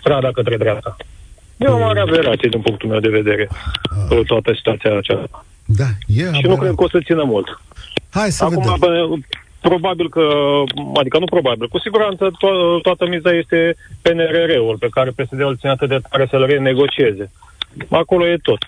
[0.00, 0.96] strada către dreapta.
[1.56, 3.48] E o mare aberație din punctul meu de vedere
[4.10, 4.26] uh.
[4.26, 5.44] toată situația aceasta.
[5.64, 7.60] Da, e Și nu cred că o să țină mult.
[8.10, 9.26] Hai să Acum, vedem.
[9.60, 10.24] probabil că,
[10.94, 15.88] adică nu probabil, cu siguranță to- toată miza este PNRR-ul pe care PSD-ul ține atât
[15.88, 17.30] de tare să-l renegocieze.
[17.88, 18.58] Acolo e tot.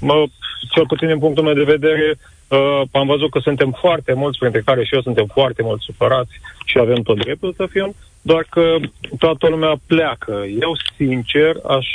[0.00, 0.24] Mă,
[0.70, 2.18] cel puțin din punctul meu de vedere,
[2.48, 6.40] uh, am văzut că suntem foarte mulți, printre care și eu suntem foarte mulți supărați
[6.64, 8.76] și avem tot dreptul să fim, doar că
[9.18, 10.44] toată lumea pleacă.
[10.60, 11.86] Eu, sincer, aș,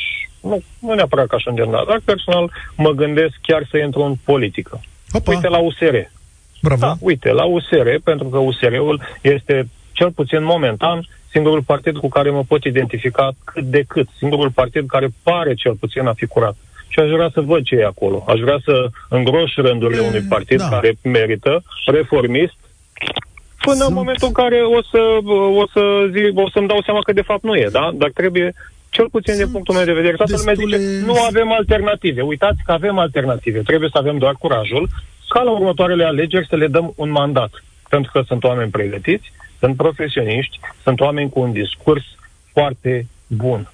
[0.42, 4.16] nu, nu neapărat ca așa în general, dar personal mă gândesc chiar să intru în
[4.24, 4.82] politică.
[5.12, 5.32] Opa.
[5.32, 5.96] Uite la USR.
[6.62, 6.82] Bravo.
[6.82, 12.30] Da, uite, la USR, pentru că USR-ul este cel puțin momentan singurul partid cu care
[12.30, 16.56] mă pot identifica cât de cât, singurul partid care pare cel puțin a fi curat
[16.88, 18.24] și aș vrea să văd ce e acolo.
[18.28, 20.70] Aș vrea să îngroș rândurile unui partid da.
[20.70, 22.58] care merită, reformist,
[23.62, 23.90] până Sunt...
[23.90, 25.02] în momentul în care o să,
[25.62, 27.92] o să zic, o să-mi dau seama că de fapt nu e, da?
[27.94, 28.54] Dar trebuie,
[28.90, 30.56] cel puțin Sunt din punctul meu de vedere, toată destule...
[30.56, 32.22] lumea zice, nu avem alternative.
[32.22, 33.60] Uitați că avem alternative.
[33.60, 34.90] Trebuie să avem doar curajul
[35.30, 37.64] ca la următoarele alegeri să le dăm un mandat.
[37.90, 42.04] Pentru că sunt oameni pregătiți, sunt profesioniști, sunt oameni cu un discurs
[42.54, 43.72] foarte bun.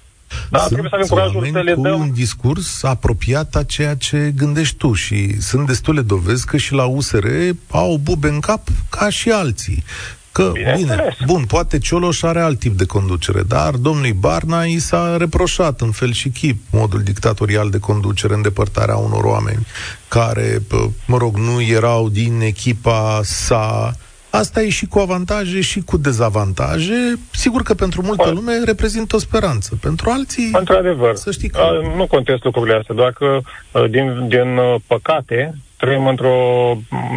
[0.50, 2.00] Da, sunt trebuie să avem curajul să le dăm...
[2.00, 6.84] un discurs apropiat a ceea ce gândești tu și sunt destule dovezi că și la
[6.84, 7.26] USR
[7.70, 9.84] au bube în cap ca și alții.
[10.32, 14.78] Că, bine, bine bun, poate Cioloș are alt tip de conducere, dar domnului Barna i
[14.78, 19.66] s-a reproșat în fel și chip modul dictatorial de conducere, îndepărtarea unor oameni
[20.08, 20.62] care,
[21.06, 23.96] mă rog, nu erau din echipa sa,
[24.38, 27.18] Asta e și cu avantaje și cu dezavantaje.
[27.30, 29.78] Sigur că pentru multă lume reprezintă o speranță.
[29.80, 31.80] Pentru alții, Într-adevăr, să știi că...
[31.96, 33.40] nu contest lucrurile astea, doar că
[33.88, 36.36] din, din păcate trăim într-o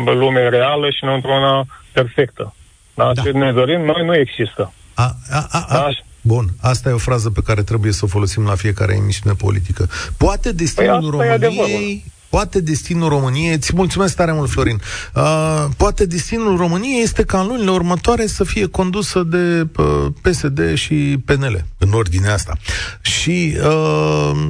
[0.05, 2.53] lume reală și nu într-una perfectă.
[2.93, 3.11] Da?
[3.13, 3.21] da.
[3.21, 4.73] Ce ne dorim noi nu există.
[4.93, 5.73] A, a, a, a.
[5.73, 5.89] Da?
[6.21, 9.89] Bun, asta e o frază pe care trebuie să o folosim la fiecare emisiune politică.
[10.17, 14.81] Poate destinul păi României Poate destinul României, îți mulțumesc tare mult, Florin,
[15.15, 20.73] uh, poate destinul României este ca în lunile următoare să fie condusă de uh, PSD
[20.73, 22.57] și PNL, în ordinea asta.
[23.01, 24.49] Și uh,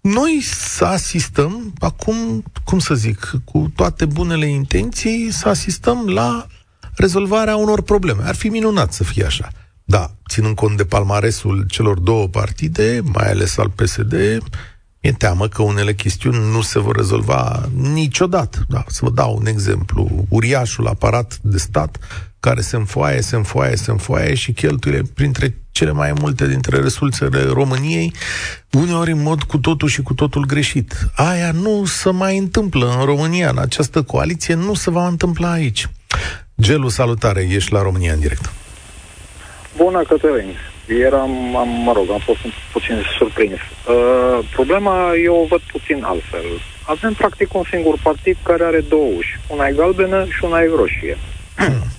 [0.00, 6.46] noi să asistăm, acum, cum să zic, cu toate bunele intenții, să asistăm la
[6.94, 8.22] rezolvarea unor probleme.
[8.24, 9.48] Ar fi minunat să fie așa.
[9.84, 14.14] Da, ținând cont de palmaresul celor două partide, mai ales al PSD,
[15.02, 18.58] mi-e teamă că unele chestiuni nu se vor rezolva niciodată.
[18.68, 20.26] Da, să vă dau un exemplu.
[20.28, 21.98] Uriașul aparat de stat
[22.40, 27.42] care se înfoaie, se înfoaie, se înfoaie și cheltuie printre cele mai multe dintre resursele
[27.42, 28.12] României,
[28.72, 31.10] uneori în mod cu totul și cu totul greșit.
[31.14, 35.88] Aia nu se mai întâmplă în România, în această coaliție, nu se va întâmpla aici.
[36.60, 38.52] Gelu, salutare, ești la România în direct.
[39.76, 40.56] Bună, Cătălin.
[40.88, 42.38] Eram, am, mă rog, am fost
[42.72, 43.58] puțin surprins.
[43.58, 46.44] Uh, problema eu o văd puțin altfel.
[46.82, 49.38] Avem practic un singur partid care are două uși.
[49.46, 51.18] Una e galbenă și una e roșie.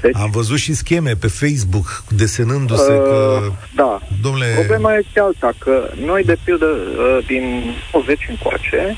[0.00, 3.40] Deci, Am văzut și scheme pe Facebook desenându-se uh, că...
[3.74, 4.00] Da.
[4.22, 4.46] Domnule...
[4.54, 8.96] Problema este alta, că noi, de pildă, uh, din 90 încoace,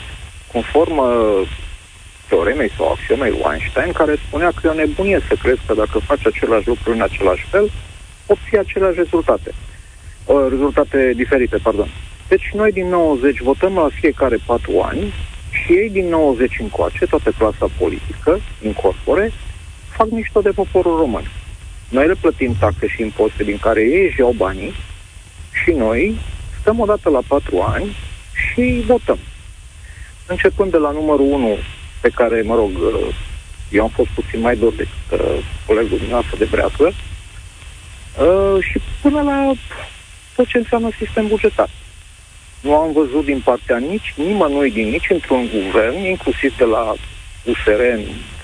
[0.53, 1.49] conform uh,
[2.29, 5.99] teoremei sau axiomei lui Einstein, care spunea că e o nebunie să crezi că dacă
[5.99, 7.71] faci același lucru în același fel,
[8.27, 9.55] obții aceleași rezultate.
[10.25, 11.89] Uh, rezultate diferite, pardon.
[12.29, 15.13] Deci noi din 90 votăm la fiecare patru ani
[15.51, 19.33] și ei din 90 încoace, toată clasa politică, incorpore,
[19.97, 21.31] fac mișto de poporul român.
[21.89, 24.75] Noi le plătim taxe și impozite din care ei își iau banii
[25.63, 26.19] și noi
[26.61, 27.97] stăm odată la patru ani
[28.33, 29.19] și votăm.
[30.27, 31.57] Începând de la numărul 1,
[32.01, 33.15] pe care, mă rog, uh,
[33.71, 37.16] eu am fost puțin mai dor decât uh, colegul dumneavoastră de breacă, Uh,
[38.61, 39.53] și până la
[40.37, 41.69] tot ce înseamnă sistem bugetar.
[42.61, 46.95] Nu am văzut din partea nici nimănui din nici într-un guvern, inclusiv de la
[47.45, 47.83] USR,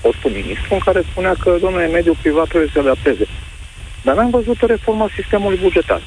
[0.01, 3.25] fostul ministru, în care spunea că, domnule, mediul privat trebuie să se adapteze.
[4.03, 6.01] Dar n-am văzut o reformă a sistemului bugetar.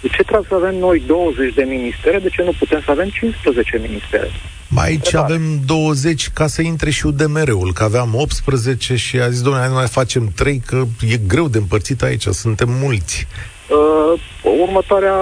[0.00, 0.08] Da.
[0.08, 2.18] De ce trebuie să avem noi 20 de ministere?
[2.18, 4.30] De ce nu putem să avem 15 ministere?
[4.76, 9.62] Aici avem 20 ca să intre și UDMR-ul, că aveam 18 și a zis, domnule,
[9.64, 13.26] hai nu mai facem 3, că e greu de împărțit aici, suntem mulți.
[13.68, 14.20] Uh,
[14.60, 15.16] următoarea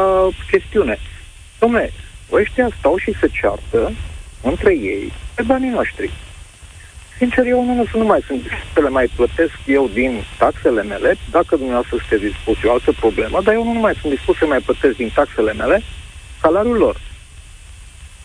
[0.51, 0.99] chestiune.
[1.59, 1.93] Domnule,
[2.33, 3.93] ăștia stau și se ceartă
[4.43, 6.11] între ei pe banii noștri.
[7.19, 8.43] Sincer, eu nu, nu mai sunt
[8.75, 12.93] să le mai plătesc eu din taxele mele, dacă dumneavoastră sunteți dispus, e o altă
[12.93, 15.83] problemă, dar eu nu mai sunt dispus să mai plătesc din taxele mele
[16.41, 17.01] salariul lor.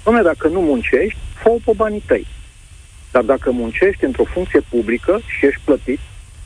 [0.01, 2.27] Dom'le, dacă nu muncești, fă pe banii tăi.
[3.11, 5.99] Dar dacă muncești într-o funcție publică și ești plătit,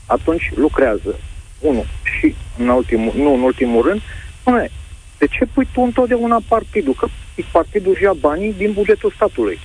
[0.06, 1.18] atunci lucrează.
[1.60, 1.84] Unu.
[2.18, 4.00] Și, în ultimul, nu în ultimul rând,
[4.44, 4.70] dom'le,
[5.18, 6.94] de ce pui tu întotdeauna partidul?
[6.94, 7.06] Că
[7.52, 9.58] partidul își ia banii din bugetul statului.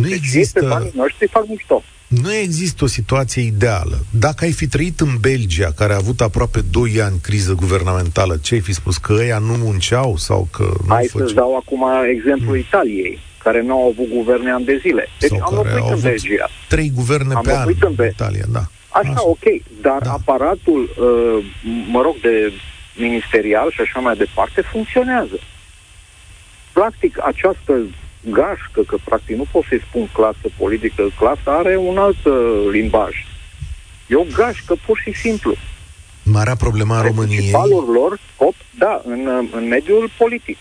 [0.00, 0.66] Nu deci există...
[0.68, 1.82] banii noștri fac mișto.
[2.08, 3.98] Nu există o situație ideală.
[4.10, 8.54] Dacă ai fi trăit în Belgia, care a avut aproape 2 ani criză guvernamentală, ce
[8.54, 8.96] ai fi spus?
[8.96, 12.58] Că ăia nu munceau sau că nu Hai să-ți dau acum exemplu hmm.
[12.58, 15.08] Italiei, care nu au avut guverne ani de zile.
[15.18, 16.48] Deci sau am locuit în Belgia.
[16.68, 18.62] Trei guverne am pe an în, Be- Italia, da.
[18.88, 19.44] Așa, așa, ok,
[19.80, 20.12] dar da.
[20.12, 21.44] aparatul, uh,
[21.90, 22.52] mă rog, de
[22.96, 25.38] ministerial și așa mai departe, funcționează.
[26.72, 27.72] Practic, această
[28.20, 33.26] gașcă, că practic nu pot să-i spun clasă politică, clasa are un alt uh, limbaj.
[34.06, 35.54] E o gașcă, pur și simplu.
[36.22, 37.36] Marea problema a României...
[37.36, 40.58] Principalul lor scop, da, în, uh, în mediul politic.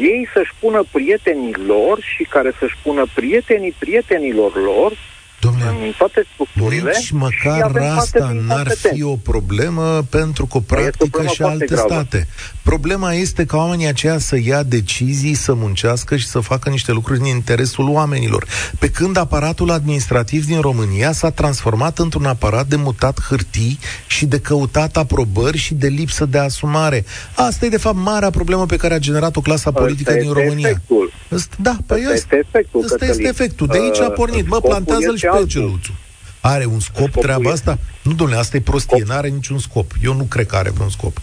[0.00, 4.92] Ei să-și pună prietenii lor și care să-și pună prietenii prietenilor lor
[5.40, 11.26] Domnule, în toate structurile nici măcar asta n-ar fi o problemă pentru că o practică
[11.26, 11.88] și alte gravă.
[11.88, 12.26] state.
[12.62, 17.18] Problema este ca oamenii aceia să ia decizii, să muncească și să facă niște lucruri
[17.20, 18.46] în interesul oamenilor.
[18.78, 24.40] Pe când aparatul administrativ din România s-a transformat într-un aparat de mutat hârtii și de
[24.40, 27.04] căutat aprobări și de lipsă de asumare.
[27.34, 30.68] Asta e, de fapt, marea problemă pe care a generat-o clasa politică din România.
[30.68, 31.12] Efectul.
[31.56, 32.84] Da, pe asta este efectul.
[32.84, 33.66] Ăsta este efectul.
[33.66, 34.48] De aici a uh, pornit.
[34.48, 35.94] Mă, plantează-l și pe geluțul.
[36.40, 37.78] Are un scop Scopul treaba asta?
[38.02, 39.08] Nu, domnule, asta e prostie, scop.
[39.08, 39.92] n-are niciun scop.
[40.02, 41.16] Eu nu cred că are vreun scop.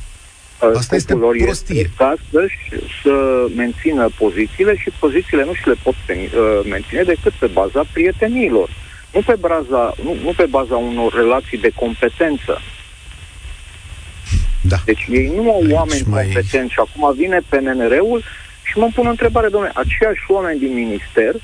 [0.75, 1.79] Asta este prostie.
[1.79, 2.47] Este ca să,
[3.03, 8.69] să mențină pozițiile și pozițiile nu și le pot uh, menține decât pe baza prieteniilor.
[9.13, 12.61] Nu pe, baza, nu, nu pe baza unor relații de competență.
[14.61, 14.77] Da.
[14.85, 16.23] Deci ei nu au Aici oameni mai...
[16.23, 18.23] competenți și acum vine PNR-ul
[18.63, 21.35] și mă pun o întrebare, domnule, aceiași oameni din minister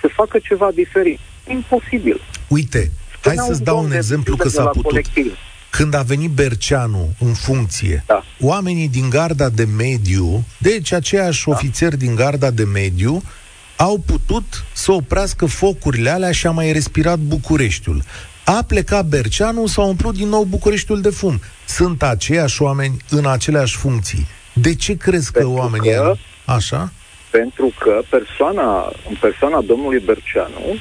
[0.00, 1.20] să facă ceva diferit.
[1.48, 2.20] Imposibil.
[2.48, 2.90] Uite,
[3.22, 4.82] hai să-ți dau un exemplu că s-a putut.
[4.82, 5.36] Colectiv.
[5.70, 8.24] Când a venit Berceanu în funcție, da.
[8.40, 11.52] oamenii din garda de mediu, deci aceiași da.
[11.52, 13.22] ofițeri din garda de mediu,
[13.76, 18.02] au putut să oprească focurile alea și a mai respirat Bucureștiul.
[18.44, 21.40] A plecat Berceanu, s-a umplut din nou Bucureștiul de fum.
[21.66, 24.26] Sunt aceiași oameni în aceleași funcții.
[24.52, 25.90] De ce crezi că Pentru oamenii...
[25.90, 26.92] Că, așa?
[27.30, 30.76] Pentru că persoana, în persoana domnului Berceanu,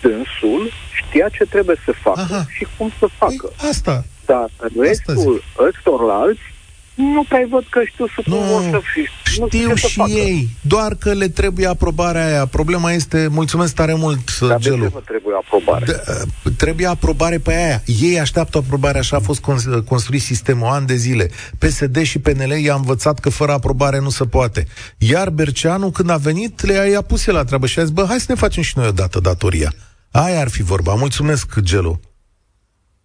[0.00, 2.46] dânsul știa ce trebuie să facă Aha.
[2.56, 3.50] și cum să facă.
[3.62, 4.04] Ei, asta.
[4.26, 6.40] Dar restul ăstorlalți
[6.98, 8.36] nu prea văd că știu să nu,
[8.70, 9.30] să fi.
[9.30, 10.10] Știu nu și facă.
[10.10, 12.46] ei, doar că le trebuie aprobarea aia.
[12.46, 14.76] Problema este, mulțumesc tare mult, Dar Gelu.
[14.76, 15.84] de ce trebuie aprobare?
[15.84, 16.02] De,
[16.46, 17.82] uh, trebuie aprobare pe aia.
[18.00, 19.40] Ei așteaptă aprobare, așa a fost
[19.84, 21.30] construit sistemul ani de zile.
[21.58, 24.66] PSD și PNL i-a învățat că fără aprobare nu se poate.
[24.98, 28.18] Iar Berceanu, când a venit, le-a pus el la treabă și a zis, bă, hai
[28.20, 29.72] să ne facem și noi odată datoria.
[30.10, 30.94] Aia ar fi vorba.
[30.94, 32.00] Mulțumesc, Gelu.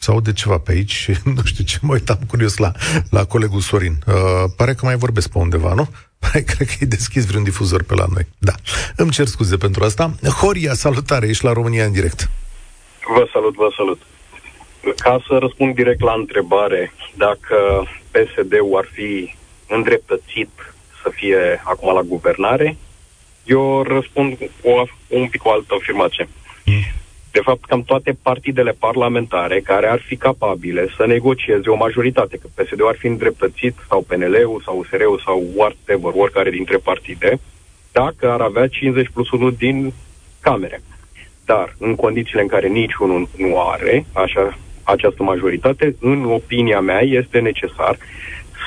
[0.04, 2.72] Sau de ceva pe aici și nu știu ce, mă uitam curios la,
[3.10, 3.96] la colegul Sorin.
[4.08, 4.14] Uh,
[4.58, 5.88] pare că mai vorbesc pe undeva, nu?
[6.24, 8.26] Pare, cred că e deschis vreun difuzor pe la noi.
[8.38, 8.54] Da.
[8.96, 10.12] Îmi cer scuze pentru asta.
[10.42, 12.30] Horia, salutare, ești la România în direct.
[13.16, 14.02] Vă salut, vă salut.
[14.98, 17.56] Ca să răspund direct la întrebare, dacă
[18.12, 19.36] PSD-ul ar fi
[19.68, 20.50] îndreptățit
[21.04, 22.78] să fie acum la guvernare,
[23.44, 26.28] eu răspund cu o, un pic o altă afirmație.
[27.36, 32.48] De fapt, cam toate partidele parlamentare care ar fi capabile să negocieze o majoritate, că
[32.54, 37.40] PSD-ul ar fi îndreptățit, sau PNL-ul, sau USR-ul, sau whatever, oricare dintre partide,
[37.92, 39.94] dacă ar avea 50 plus 1 din
[40.42, 40.82] camere.
[41.46, 47.40] Dar, în condițiile în care niciunul nu are așa, această majoritate, în opinia mea, este
[47.40, 47.98] necesar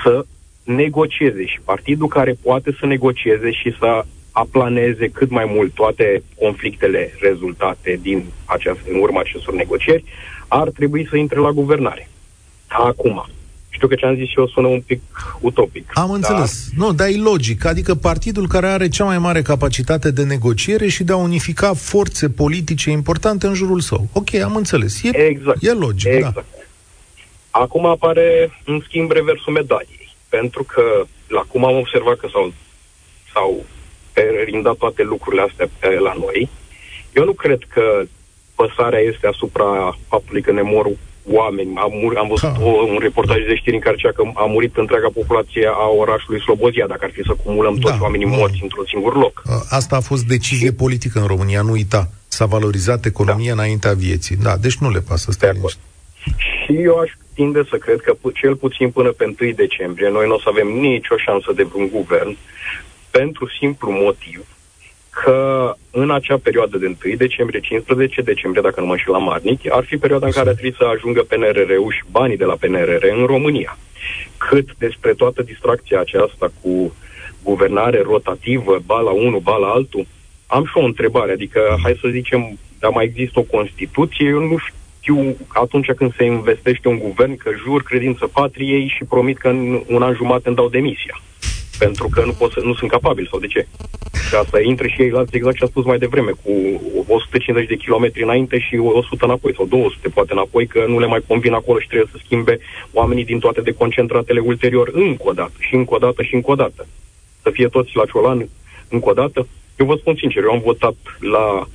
[0.02, 0.24] să
[0.64, 4.04] negocieze și partidul care poate să negocieze și să
[4.42, 10.04] aplaneze cât mai mult toate conflictele rezultate din, această, în urma acestor negocieri,
[10.48, 12.08] ar trebui să intre la guvernare.
[12.66, 13.26] Acum,
[13.68, 15.00] știu că ce am zis eu sună un pic
[15.40, 15.90] utopic.
[15.94, 16.16] Am dar...
[16.16, 16.68] înțeles.
[16.76, 17.64] Nu, dar e logic.
[17.64, 22.28] Adică partidul care are cea mai mare capacitate de negociere și de a unifica forțe
[22.28, 24.08] politice importante în jurul său.
[24.12, 25.02] Ok, am înțeles.
[25.02, 25.62] E, exact.
[25.62, 26.16] e logic, da.
[26.16, 26.34] exact.
[26.34, 26.44] da.
[27.50, 30.14] Acum apare, în schimb, reversul medaliei.
[30.28, 30.82] Pentru că,
[31.28, 32.52] la cum am observat că s-au,
[33.32, 33.64] s-au
[34.16, 36.48] perinda toate lucrurile astea pe la noi.
[37.12, 37.84] Eu nu cred că
[38.54, 40.86] păsarea este asupra faptului că ne mor
[41.38, 41.70] oameni.
[41.76, 44.76] Am, mur, am văzut o, un reportaj de știri în care zicea că a murit
[44.76, 48.02] întreaga populație a orașului Slobozia, dacă ar fi să cumulăm toți da.
[48.02, 49.42] oamenii morți într-un singur loc.
[49.68, 52.10] Asta a fost decizie politică în România, nu uita.
[52.28, 53.62] S-a valorizat economia da.
[53.62, 54.36] înaintea vieții.
[54.36, 55.54] Da, deci nu le pasă să
[56.62, 60.34] Și eu aș tinde să cred că cel puțin până pe 1 decembrie noi nu
[60.34, 62.36] o să avem nicio șansă de vreun guvern
[63.18, 64.46] pentru simplu motiv
[65.10, 65.38] că
[65.90, 69.84] în acea perioadă de 1 decembrie, 15 decembrie, dacă nu mă știu la Marnic, ar
[69.84, 73.26] fi perioada în care ar trebui să ajungă PNRR-ul și banii de la PNRR în
[73.26, 73.78] România.
[74.36, 76.94] Cât despre toată distracția aceasta cu
[77.42, 80.06] guvernare rotativă, ba la unul, ba la altul,
[80.46, 84.56] am și o întrebare, adică hai să zicem, dar mai există o Constituție, eu nu
[84.58, 89.82] știu atunci când se investește un guvern că jur credință patriei și promit că în
[89.86, 91.20] un an jumate îmi dau demisia
[91.78, 93.66] pentru că nu, pot să, nu sunt capabil sau de ce?
[94.30, 96.52] Ca să intre și ei la exact ce a spus mai devreme, cu
[97.08, 101.22] 150 de kilometri înainte și 100 înapoi sau 200 poate înapoi, că nu le mai
[101.26, 102.58] convin acolo și trebuie să schimbe
[102.92, 106.54] oamenii din toate deconcentratele ulterior încă o dată și încă o dată și încă o
[106.54, 106.86] dată.
[107.42, 108.48] Să fie toți la Ciolan
[108.88, 109.46] încă o dată.
[109.76, 111.68] Eu vă spun sincer, eu am votat la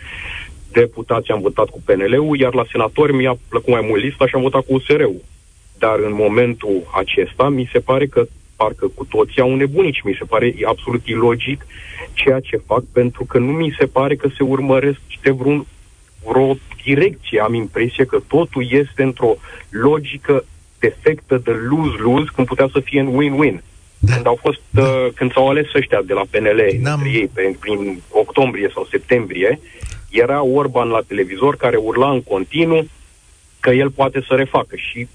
[0.71, 4.41] deputați, am votat cu PNL-ul, iar la senatori mi-a plăcut mai mult lista și am
[4.41, 5.21] votat cu USR-ul.
[5.77, 8.27] Dar în momentul acesta mi se pare că
[8.61, 10.01] parcă cu toții au nebunici.
[10.03, 11.65] Mi se pare absolut ilogic
[12.13, 15.65] ceea ce fac, pentru că nu mi se pare că se urmărește vreun,
[16.27, 17.39] vreo direcție.
[17.39, 19.35] Am impresia că totul este într-o
[19.69, 20.45] logică
[20.79, 23.61] defectă de lose-lose, când putea să fie în win-win.
[23.99, 24.13] Da.
[24.13, 24.81] Când au fost, da.
[24.81, 29.59] uh, când s-au ales ăștia de la PNL, între ei, pe, prin octombrie sau septembrie,
[30.09, 32.85] era Orban la televizor care urla în continuu
[33.59, 35.07] că el poate să refacă și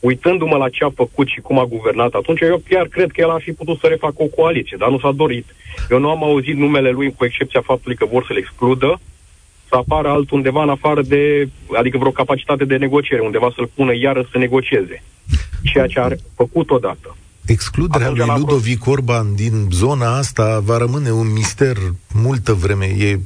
[0.00, 3.30] uitându-mă la ce a făcut și cum a guvernat atunci, eu chiar cred că el
[3.30, 5.46] ar fi putut să refacă o coaliție, dar nu s-a dorit.
[5.90, 9.00] Eu nu am auzit numele lui, cu excepția faptului că vor să-l excludă,
[9.68, 11.48] să apară altundeva în afară de,
[11.78, 15.02] adică vreo capacitate de negociere, undeva să-l pună iară să negocieze.
[15.62, 17.16] Ceea ce a făcut odată.
[17.46, 21.76] Excluderea Atunci lui Ludovic Orban din zona asta va rămâne un mister
[22.14, 22.84] multă vreme.
[22.84, 23.18] E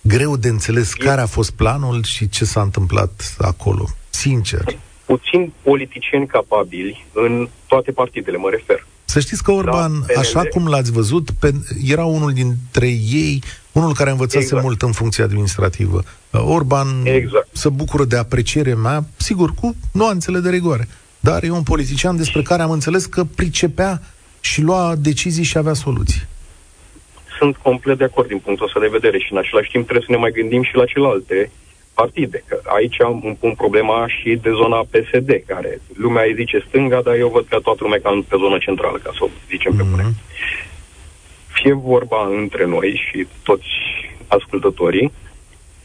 [0.00, 1.04] greu de înțeles e...
[1.04, 3.88] care a fost planul și ce s-a întâmplat acolo.
[4.10, 4.64] Sincer
[5.06, 8.86] puțin politicieni capabili în toate partidele, mă refer.
[9.04, 11.52] Să știți că Orban, da, așa cum l-ați văzut, pe,
[11.86, 13.42] era unul dintre ei,
[13.72, 14.62] unul care învățase exact.
[14.62, 16.02] mult în funcție administrativă.
[16.30, 17.48] Orban exact.
[17.52, 20.88] se bucură de aprecierea mea, sigur, cu nuanțele de rigoare.
[21.20, 24.02] Dar e un politician despre care am înțeles că pricepea
[24.40, 26.22] și lua decizii și avea soluții.
[27.38, 30.12] Sunt complet de acord din punctul ăsta de vedere și în același timp trebuie să
[30.12, 31.50] ne mai gândim și la celelalte
[31.94, 32.44] partide.
[32.46, 37.14] Că aici îmi pun problema și de zona PSD, care lumea îi zice stânga, dar
[37.14, 39.76] eu văd că toată lumea cam pe zona centrală, ca să o zicem mm-hmm.
[39.76, 40.02] pe bune.
[40.02, 40.14] Mhm.
[41.52, 43.68] Fie vorba între noi și toți
[44.26, 45.12] ascultătorii,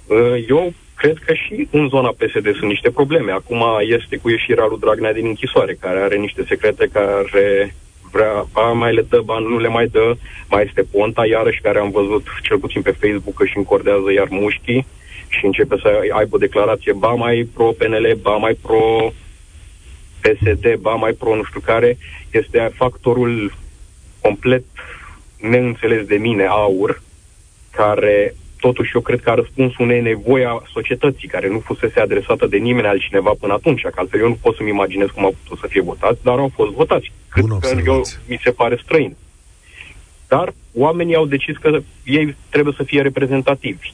[0.08, 3.32] uh, eu cred că și în zona PSD sunt niște probleme.
[3.32, 7.76] Acum este cu ieșirea lui Dragnea din închisoare, care are niște secrete care
[8.12, 10.16] vrea, ba mai le dă, ba nu le mai dă.
[10.50, 14.28] Mai este Ponta, iarăși, care am văzut cel puțin pe Facebook că și încordează iar
[14.30, 14.86] mușchii
[15.30, 19.16] și începe să aibă o declarație ba mai pro-PNL, ba mai pro-PSD,
[20.76, 21.98] ba mai pro nu știu care,
[22.32, 23.54] este factorul
[24.22, 24.64] complet
[25.40, 27.02] neînțeles de mine, aur,
[27.72, 32.48] care totuși eu cred că a răspuns unei nevoi a societății, care nu fusese adresată
[32.48, 35.60] de nimeni altcineva până atunci, că altfel eu nu pot să-mi imaginez cum au putut
[35.60, 37.12] să fie votați, dar au fost votați.
[37.30, 39.16] Cât că eu, mi se pare străin.
[40.28, 43.94] Dar oamenii au decis că ei trebuie să fie reprezentativi.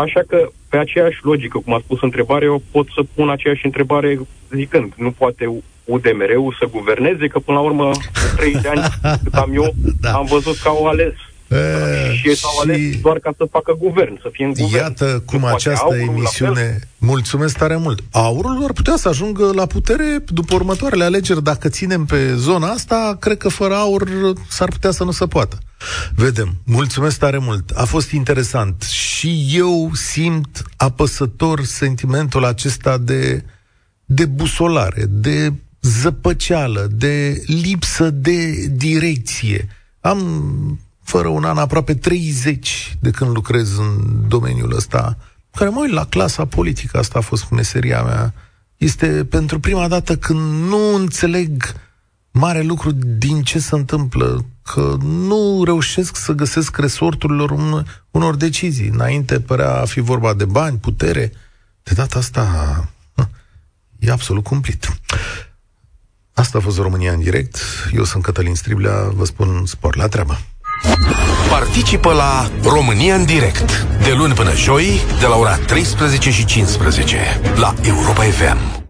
[0.00, 4.18] Așa că, pe aceeași logică, cum a spus întrebarea, eu pot să pun aceeași întrebare
[4.54, 5.44] zicând, nu poate
[5.84, 7.90] UDMR-ul să guverneze, că până la urmă,
[8.36, 8.82] 3 de ani
[9.22, 10.12] cât am eu, da.
[10.12, 11.14] am văzut că au ales
[11.48, 12.60] E, și ei s-au și...
[12.60, 14.82] ales doar ca să facă guvern, să fie în guvern.
[14.82, 16.78] Iată cum nu această emisiune...
[16.98, 18.00] Mulțumesc tare mult.
[18.10, 21.42] Aurul ar putea să ajungă la putere după următoarele alegeri.
[21.42, 24.02] Dacă ținem pe zona asta, cred că fără aur
[24.48, 25.58] s-ar putea să nu se poată.
[26.14, 26.56] Vedem.
[26.64, 27.70] Mulțumesc tare mult.
[27.70, 28.82] A fost interesant.
[28.82, 33.44] Și eu simt apăsător sentimentul acesta de,
[34.04, 39.68] de busolare, de zăpăceală, de lipsă de direcție.
[40.00, 45.16] Am fără un an, aproape 30 de când lucrez în domeniul ăsta,
[45.50, 48.34] care mă uit la clasa politică, asta a fost meseria mea.
[48.76, 51.62] Este pentru prima dată când nu înțeleg
[52.30, 58.88] mare lucru din ce se întâmplă, că nu reușesc să găsesc resorturilor un, unor decizii.
[58.88, 61.32] Înainte părea a fi vorba de bani, putere.
[61.82, 62.44] De data asta
[63.98, 65.00] e absolut cumplit.
[66.32, 67.58] Asta a fost România în direct.
[67.92, 70.38] Eu sunt Cătălin Striblea, vă spun spor la treabă.
[71.50, 77.40] Participă la România în direct de luni până joi de la ora 13 și 15
[77.56, 78.86] la Europa FM.